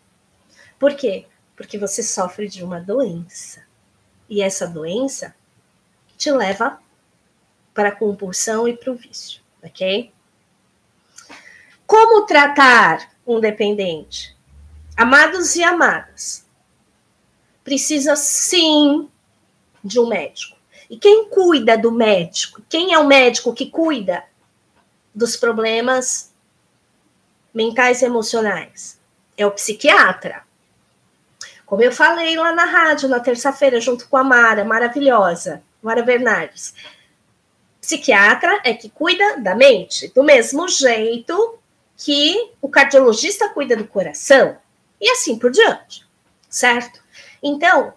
Por 0.78 0.94
quê? 0.94 1.26
Porque 1.56 1.78
você 1.78 2.02
sofre 2.02 2.46
de 2.46 2.62
uma 2.62 2.78
doença. 2.78 3.64
E 4.28 4.42
essa 4.42 4.66
doença 4.66 5.34
te 6.18 6.30
leva 6.30 6.78
para 7.72 7.88
a 7.88 7.96
compulsão 7.96 8.68
e 8.68 8.76
para 8.76 8.92
o 8.92 8.96
vício, 8.96 9.40
ok? 9.62 10.12
Como 11.86 12.26
tratar 12.26 13.12
um 13.26 13.40
dependente? 13.40 14.36
Amados 14.94 15.56
e 15.56 15.62
amadas, 15.62 16.46
precisa 17.64 18.14
sim 18.14 19.08
de 19.82 19.98
um 19.98 20.06
médico. 20.06 20.55
E 20.88 20.96
quem 20.96 21.28
cuida 21.28 21.76
do 21.76 21.90
médico? 21.90 22.62
Quem 22.68 22.92
é 22.92 22.98
o 22.98 23.06
médico 23.06 23.52
que 23.52 23.70
cuida 23.70 24.24
dos 25.14 25.36
problemas 25.36 26.32
mentais 27.52 28.02
e 28.02 28.04
emocionais? 28.04 28.98
É 29.36 29.44
o 29.44 29.50
psiquiatra. 29.50 30.44
Como 31.64 31.82
eu 31.82 31.90
falei 31.90 32.36
lá 32.36 32.52
na 32.52 32.64
rádio 32.64 33.08
na 33.08 33.18
terça-feira, 33.18 33.80
junto 33.80 34.08
com 34.08 34.16
a 34.16 34.22
Mara, 34.22 34.64
maravilhosa, 34.64 35.62
Mara 35.82 36.02
Bernardes. 36.02 36.74
Psiquiatra 37.80 38.60
é 38.64 38.72
que 38.72 38.88
cuida 38.88 39.40
da 39.40 39.54
mente, 39.54 40.12
do 40.14 40.22
mesmo 40.22 40.68
jeito 40.68 41.58
que 41.96 42.52
o 42.60 42.68
cardiologista 42.68 43.48
cuida 43.48 43.76
do 43.76 43.86
coração, 43.86 44.56
e 45.00 45.10
assim 45.10 45.38
por 45.38 45.50
diante, 45.50 46.04
certo? 46.48 47.00
Então, 47.42 47.94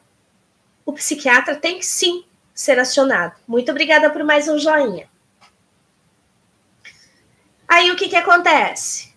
o 0.85 0.93
psiquiatra 0.93 1.55
tem 1.55 1.79
que 1.79 1.85
sim 1.85 2.23
ser 2.59 2.77
acionado. 2.77 3.35
Muito 3.47 3.71
obrigada 3.71 4.09
por 4.09 4.21
mais 4.21 4.49
um 4.49 4.59
joinha. 4.59 5.07
Aí 7.65 7.89
o 7.89 7.95
que, 7.95 8.09
que 8.09 8.17
acontece? 8.17 9.13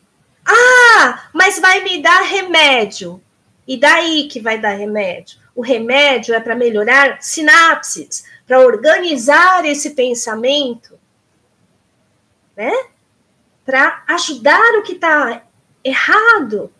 Ah, 0.46 1.28
mas 1.32 1.58
vai 1.58 1.82
me 1.82 2.00
dar 2.00 2.22
remédio. 2.22 3.20
E 3.66 3.76
daí 3.76 4.28
que 4.28 4.40
vai 4.40 4.58
dar 4.58 4.74
remédio? 4.74 5.40
O 5.56 5.60
remédio 5.60 6.36
é 6.36 6.40
para 6.40 6.54
melhorar 6.54 7.20
sinapses, 7.20 8.24
para 8.46 8.60
organizar 8.60 9.64
esse 9.64 9.90
pensamento, 9.90 10.96
né? 12.56 12.70
Para 13.66 14.04
ajudar 14.06 14.78
o 14.78 14.84
que 14.84 14.92
está 14.92 15.42
errado, 15.82 16.72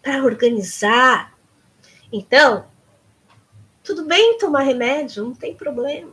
para 0.00 0.22
organizar. 0.22 1.36
Então, 2.12 2.70
tudo 3.82 4.04
bem 4.04 4.38
tomar 4.38 4.62
remédio, 4.62 5.24
não 5.24 5.34
tem 5.34 5.54
problema. 5.54 6.12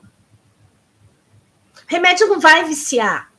Remédio 1.87 2.27
não 2.27 2.39
vai 2.39 2.65
viciar, 2.65 3.31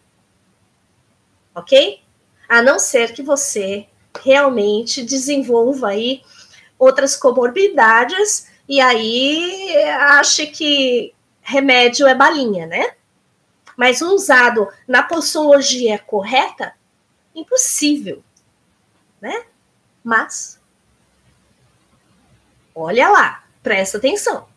ok? 1.55 2.03
A 2.49 2.63
não 2.63 2.79
ser 2.79 3.13
que 3.13 3.23
você 3.23 3.89
realmente 4.23 5.05
desenvolva 5.05 5.89
aí 5.89 6.23
outras 6.79 7.17
comorbidades 7.17 8.49
e 8.69 8.81
aí 8.81 9.77
ache 9.87 10.47
que 10.47 11.15
remédio 11.41 12.07
é 12.07 12.15
balinha, 12.15 12.67
né? 12.67 12.95
Mas 13.77 14.03
usado 14.03 14.69
na 14.87 15.03
posologia 15.03 15.99
correta, 15.99 16.75
impossível, 17.35 18.23
né? 19.21 19.45
Mas 20.03 20.61
olha 22.75 23.09
lá, 23.09 23.40
presta 23.63 23.99
atenção. 23.99 24.49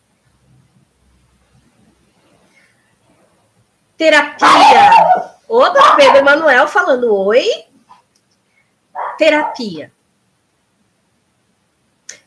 Terapia. 3.96 5.34
Opa, 5.48 5.96
Pedro 5.96 6.18
Emanuel 6.18 6.66
falando 6.66 7.14
oi. 7.14 7.46
Terapia. 9.16 9.92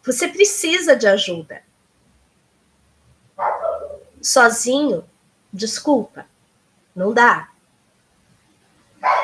Você 0.04 0.28
precisa 0.30 0.96
de 0.96 1.06
ajuda. 1.08 1.62
Sozinho, 4.22 5.04
desculpa, 5.52 6.26
não 6.96 7.14
dá. 7.14 7.50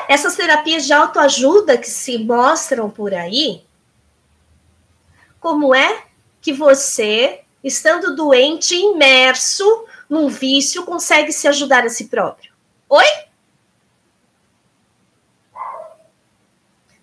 Essas 0.08 0.36
terapias 0.36 0.84
de 0.84 0.92
autoajuda 0.92 1.78
que 1.78 1.88
se 1.88 2.18
mostram 2.18 2.90
por 2.90 3.14
aí, 3.14 3.66
como 5.40 5.74
é 5.74 6.04
que 6.40 6.52
você, 6.52 7.43
estando 7.64 8.14
doente, 8.14 8.76
imerso 8.76 9.86
num 10.08 10.28
vício, 10.28 10.84
consegue 10.84 11.32
se 11.32 11.48
ajudar 11.48 11.84
a 11.84 11.88
si 11.88 12.04
próprio? 12.04 12.52
Oi? 12.88 13.06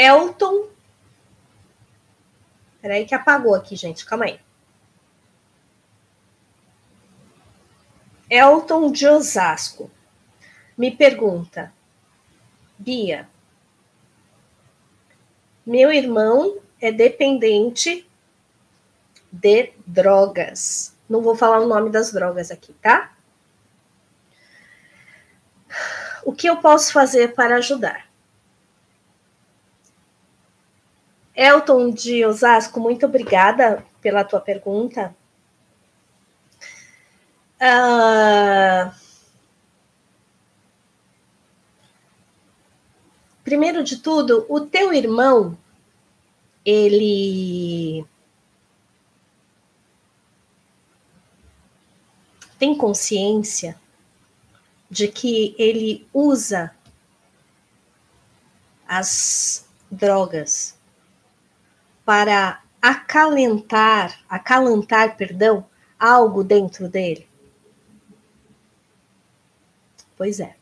Elton. 0.00 0.68
Peraí 2.80 3.04
que 3.04 3.14
apagou 3.14 3.54
aqui, 3.54 3.76
gente. 3.76 4.06
Calma 4.06 4.24
aí. 4.24 4.40
Elton 8.30 8.90
de 8.90 9.06
Osasco 9.06 9.90
me 10.78 10.90
pergunta: 10.90 11.72
Bia, 12.78 13.28
meu 15.66 15.92
irmão 15.92 16.58
é 16.80 16.90
dependente 16.90 18.08
de 19.30 19.72
drogas. 19.86 20.96
Não 21.08 21.20
vou 21.20 21.36
falar 21.36 21.60
o 21.60 21.68
nome 21.68 21.90
das 21.90 22.10
drogas 22.10 22.50
aqui, 22.50 22.72
tá? 22.74 23.12
O 26.24 26.32
que 26.32 26.48
eu 26.48 26.56
posso 26.58 26.92
fazer 26.92 27.34
para 27.34 27.56
ajudar? 27.56 28.09
Elton 31.34 31.90
de 31.90 32.24
Osasco, 32.24 32.80
muito 32.80 33.06
obrigada 33.06 33.84
pela 34.00 34.24
tua 34.24 34.40
pergunta. 34.40 35.14
Uh, 37.60 38.90
primeiro 43.44 43.84
de 43.84 43.98
tudo, 43.98 44.46
o 44.48 44.60
teu 44.60 44.92
irmão, 44.92 45.56
ele 46.64 48.04
tem 52.58 52.76
consciência 52.76 53.78
de 54.90 55.08
que 55.08 55.54
ele 55.58 56.06
usa 56.12 56.74
as 58.86 59.68
drogas 59.90 60.79
para 62.10 62.60
acalentar, 62.82 64.18
acalentar, 64.28 65.16
perdão, 65.16 65.64
algo 65.96 66.42
dentro 66.42 66.88
dele? 66.88 67.28
Pois 70.16 70.40
é. 70.40 70.56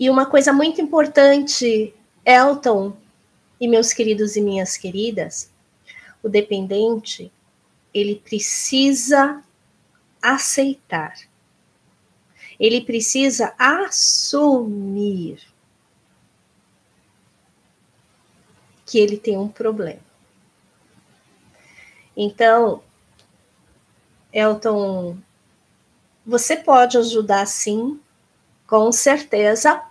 E 0.00 0.10
uma 0.10 0.26
coisa 0.26 0.52
muito 0.52 0.80
importante, 0.80 1.94
Elton 2.26 2.96
e 3.60 3.68
meus 3.68 3.92
queridos 3.92 4.34
e 4.34 4.40
minhas 4.40 4.76
queridas, 4.76 5.52
o 6.20 6.28
dependente, 6.28 7.30
ele 7.94 8.16
precisa 8.16 9.44
aceitar. 10.20 11.14
Ele 12.58 12.80
precisa 12.80 13.54
assumir 13.56 15.38
que 18.88 18.98
ele 18.98 19.18
tem 19.18 19.36
um 19.36 19.48
problema. 19.48 20.00
Então, 22.16 22.82
Elton 24.32 25.18
você 26.24 26.56
pode 26.56 26.98
ajudar 26.98 27.46
sim, 27.46 27.98
com 28.66 28.90
certeza. 28.92 29.82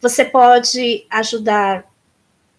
Você 0.00 0.24
pode 0.24 1.06
ajudar 1.08 1.84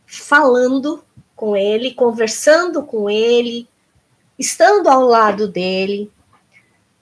falando 0.06 1.04
com 1.36 1.56
ele, 1.56 1.94
conversando 1.94 2.82
com 2.84 3.10
ele, 3.10 3.68
estando 4.40 4.88
ao 4.88 5.02
lado 5.02 5.50
dele, 5.50 6.10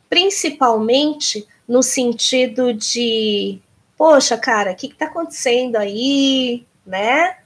principalmente 0.09 1.47
no 1.67 1.83
sentido 1.83 2.73
de, 2.73 3.59
poxa, 3.95 4.35
cara, 4.35 4.71
o 4.71 4.75
que 4.75 4.87
está 4.87 5.05
acontecendo 5.05 5.75
aí, 5.75 6.65
né? 6.83 7.42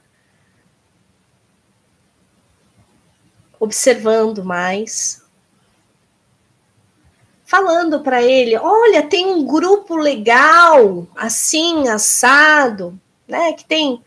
Observando 3.60 4.44
mais, 4.44 5.22
falando 7.44 8.00
para 8.00 8.22
ele: 8.22 8.56
olha, 8.56 9.02
tem 9.02 9.26
um 9.26 9.44
grupo 9.44 9.96
legal, 9.96 11.06
assim, 11.16 11.88
assado, 11.88 12.98
né? 13.26 13.52
Que 13.54 13.64
tem 13.64 14.02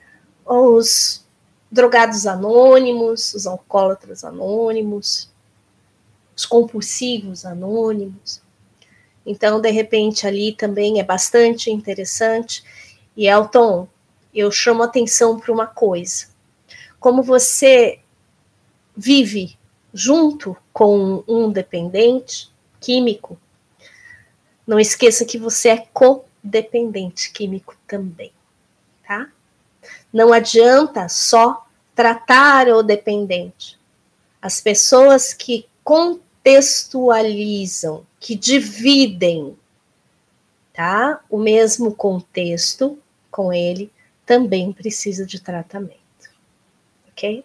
os 0.46 1.26
drogados 1.72 2.28
anônimos, 2.28 3.34
os 3.34 3.48
alcoólatras 3.48 4.24
anônimos, 4.24 5.32
os 6.36 6.46
compulsivos 6.46 7.46
anônimos. 7.46 8.42
Então, 9.26 9.62
de 9.62 9.72
repente, 9.72 10.28
ali 10.28 10.54
também 10.54 11.00
é 11.00 11.04
bastante 11.04 11.72
interessante. 11.72 12.64
E 13.16 13.28
Elton, 13.28 13.88
eu 14.34 14.52
chamo 14.52 14.84
atenção 14.84 15.40
para 15.40 15.52
uma 15.52 15.68
coisa. 15.68 16.28
Como 17.00 17.24
você 17.24 18.00
vive 19.02 19.58
junto 19.92 20.56
com 20.72 21.24
um 21.28 21.52
dependente, 21.52 22.52
químico, 22.80 23.36
não 24.66 24.80
esqueça 24.80 25.26
que 25.26 25.38
você 25.40 25.70
é 25.70 25.88
codependente 25.92 27.32
químico 27.32 27.76
também, 27.88 28.32
tá? 29.06 29.30
Não 30.14 30.32
adianta 30.32 31.10
só 31.10 31.68
tratar 31.96 32.68
o 32.68 32.84
dependente. 32.84 33.80
As 34.40 34.62
pessoas 34.62 35.34
que 35.34 35.66
contextualizam, 35.84 38.06
que 38.20 38.36
dividem, 38.36 39.58
tá? 40.74 41.22
O 41.28 41.40
mesmo 41.40 41.96
contexto 41.96 43.00
com 43.32 43.52
ele 43.52 43.92
também 44.26 44.72
precisa 44.72 45.26
de 45.26 45.42
tratamento. 45.42 45.98
OK? 47.10 47.44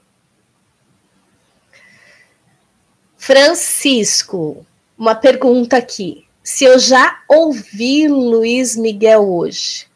Francisco, 3.26 4.64
uma 4.96 5.12
pergunta 5.12 5.76
aqui. 5.76 6.24
Se 6.44 6.64
eu 6.64 6.78
já 6.78 7.18
ouvi 7.28 8.06
Luiz 8.06 8.76
Miguel 8.76 9.28
hoje. 9.28 9.88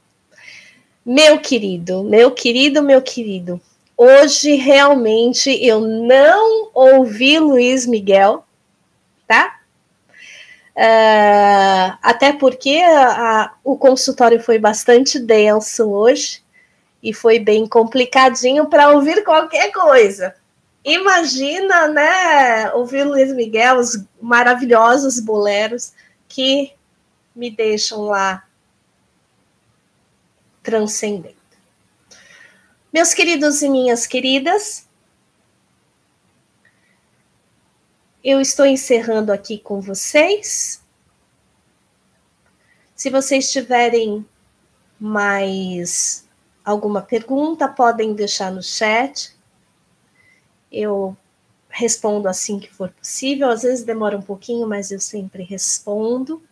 Meu 1.06 1.38
querido, 1.38 2.02
meu 2.02 2.32
querido, 2.32 2.82
meu 2.82 3.00
querido, 3.00 3.60
hoje 3.96 4.56
realmente 4.56 5.48
eu 5.64 5.80
não 5.80 6.70
ouvi 6.74 7.38
Luiz 7.38 7.86
Miguel, 7.86 8.44
tá? 9.28 9.60
Uh, 10.74 11.98
até 12.02 12.32
porque 12.32 12.78
a, 12.78 13.42
a, 13.42 13.54
o 13.62 13.76
consultório 13.78 14.42
foi 14.42 14.58
bastante 14.58 15.20
denso 15.20 15.88
hoje 15.88 16.42
e 17.00 17.14
foi 17.14 17.38
bem 17.38 17.64
complicadinho 17.68 18.66
para 18.66 18.90
ouvir 18.90 19.22
qualquer 19.22 19.70
coisa. 19.70 20.34
Imagina, 20.84 21.88
né, 21.88 22.72
ouvir 22.72 23.04
Luiz 23.04 23.32
Miguel, 23.34 23.78
os 23.78 24.02
maravilhosos 24.20 25.20
boleros 25.20 25.92
que 26.26 26.72
me 27.34 27.50
deixam 27.50 28.02
lá 28.02 28.46
transcendendo. 30.62 31.36
Meus 32.92 33.12
queridos 33.12 33.62
e 33.62 33.68
minhas 33.68 34.06
queridas, 34.06 34.88
eu 38.24 38.40
estou 38.40 38.64
encerrando 38.66 39.32
aqui 39.32 39.58
com 39.58 39.80
vocês. 39.80 40.82
Se 42.96 43.10
vocês 43.10 43.50
tiverem 43.50 44.26
mais 44.98 46.26
alguma 46.64 47.00
pergunta, 47.02 47.68
podem 47.68 48.14
deixar 48.14 48.50
no 48.50 48.62
chat 48.62 49.34
eu 50.70 51.16
respondo 51.68 52.28
assim 52.28 52.58
que 52.58 52.72
for 52.72 52.90
possível. 52.90 53.48
Às 53.48 53.62
vezes 53.62 53.84
demora 53.84 54.18
um 54.18 54.22
pouquinho, 54.22 54.68
mas 54.68 54.90
eu 54.90 55.00
sempre 55.00 55.42
respondo. 55.42 56.42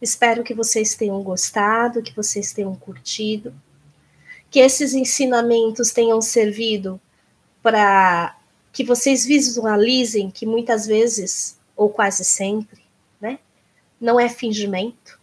Espero 0.00 0.44
que 0.44 0.54
vocês 0.54 0.94
tenham 0.94 1.22
gostado, 1.22 2.02
que 2.02 2.14
vocês 2.14 2.52
tenham 2.52 2.74
curtido, 2.74 3.54
que 4.50 4.58
esses 4.58 4.94
ensinamentos 4.94 5.90
tenham 5.90 6.20
servido 6.22 7.00
para 7.62 8.36
que 8.72 8.84
vocês 8.84 9.26
visualizem 9.26 10.30
que 10.30 10.46
muitas 10.46 10.86
vezes, 10.86 11.58
ou 11.76 11.90
quase 11.90 12.24
sempre, 12.24 12.82
né, 13.20 13.38
não 14.00 14.18
é 14.18 14.28
fingimento. 14.28 15.20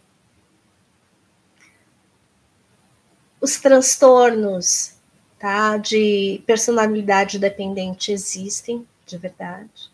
Os 3.40 3.58
transtornos 3.58 4.97
tá? 5.38 5.76
De 5.76 6.42
personalidade 6.46 7.38
dependente 7.38 8.12
existem, 8.12 8.86
de 9.06 9.16
verdade. 9.16 9.90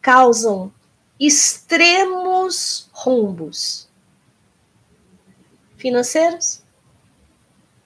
Causam 0.00 0.72
extremos 1.18 2.88
rombos 2.92 3.88
financeiros, 5.76 6.62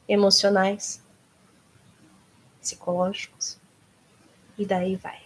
emocionais, 0.09 1.03
psicológicos, 2.61 3.59
e 4.57 4.65
daí 4.65 4.97
vai. 4.97 5.23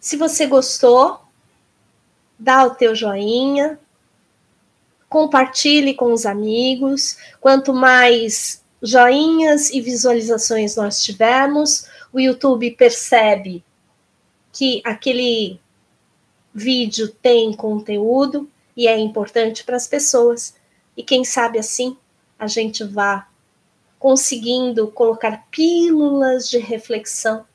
Se 0.00 0.16
você 0.16 0.46
gostou, 0.46 1.20
dá 2.38 2.64
o 2.64 2.74
teu 2.74 2.94
joinha, 2.94 3.78
compartilhe 5.16 5.94
com 5.94 6.12
os 6.12 6.26
amigos. 6.26 7.16
Quanto 7.40 7.72
mais 7.72 8.62
joinhas 8.82 9.70
e 9.70 9.80
visualizações 9.80 10.76
nós 10.76 11.02
tivermos, 11.02 11.86
o 12.12 12.20
YouTube 12.20 12.70
percebe 12.72 13.64
que 14.52 14.82
aquele 14.84 15.58
vídeo 16.54 17.08
tem 17.08 17.54
conteúdo 17.54 18.46
e 18.76 18.86
é 18.86 18.98
importante 18.98 19.64
para 19.64 19.76
as 19.76 19.86
pessoas. 19.86 20.54
E 20.94 21.02
quem 21.02 21.24
sabe 21.24 21.58
assim 21.58 21.96
a 22.38 22.46
gente 22.46 22.84
vá 22.84 23.26
conseguindo 23.98 24.88
colocar 24.88 25.46
pílulas 25.50 26.46
de 26.50 26.58
reflexão 26.58 27.46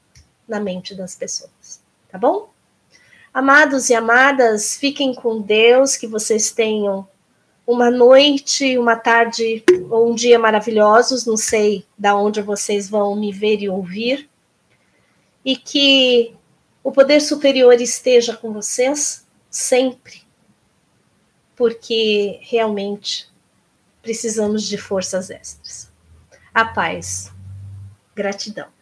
na 0.47 0.59
mente 0.59 0.95
das 0.95 1.13
pessoas, 1.13 1.79
tá 2.11 2.17
bom? 2.17 2.49
Amados 3.31 3.91
e 3.91 3.93
amadas, 3.93 4.75
fiquem 4.75 5.13
com 5.13 5.39
Deus, 5.39 5.95
que 5.95 6.07
vocês 6.07 6.51
tenham 6.51 7.07
uma 7.65 7.89
noite, 7.89 8.77
uma 8.77 8.95
tarde 8.95 9.63
ou 9.89 10.11
um 10.11 10.15
dia 10.15 10.37
maravilhosos, 10.39 11.25
não 11.25 11.37
sei 11.37 11.85
da 11.97 12.15
onde 12.15 12.41
vocês 12.41 12.89
vão 12.89 13.15
me 13.15 13.31
ver 13.31 13.61
e 13.61 13.69
ouvir, 13.69 14.29
e 15.45 15.55
que 15.55 16.35
o 16.83 16.91
poder 16.91 17.21
superior 17.21 17.79
esteja 17.79 18.35
com 18.35 18.51
vocês 18.51 19.25
sempre, 19.49 20.23
porque 21.55 22.39
realmente 22.41 23.29
precisamos 24.01 24.63
de 24.63 24.77
forças 24.77 25.29
extras. 25.29 25.91
A 26.53 26.65
paz. 26.65 27.31
Gratidão. 28.15 28.80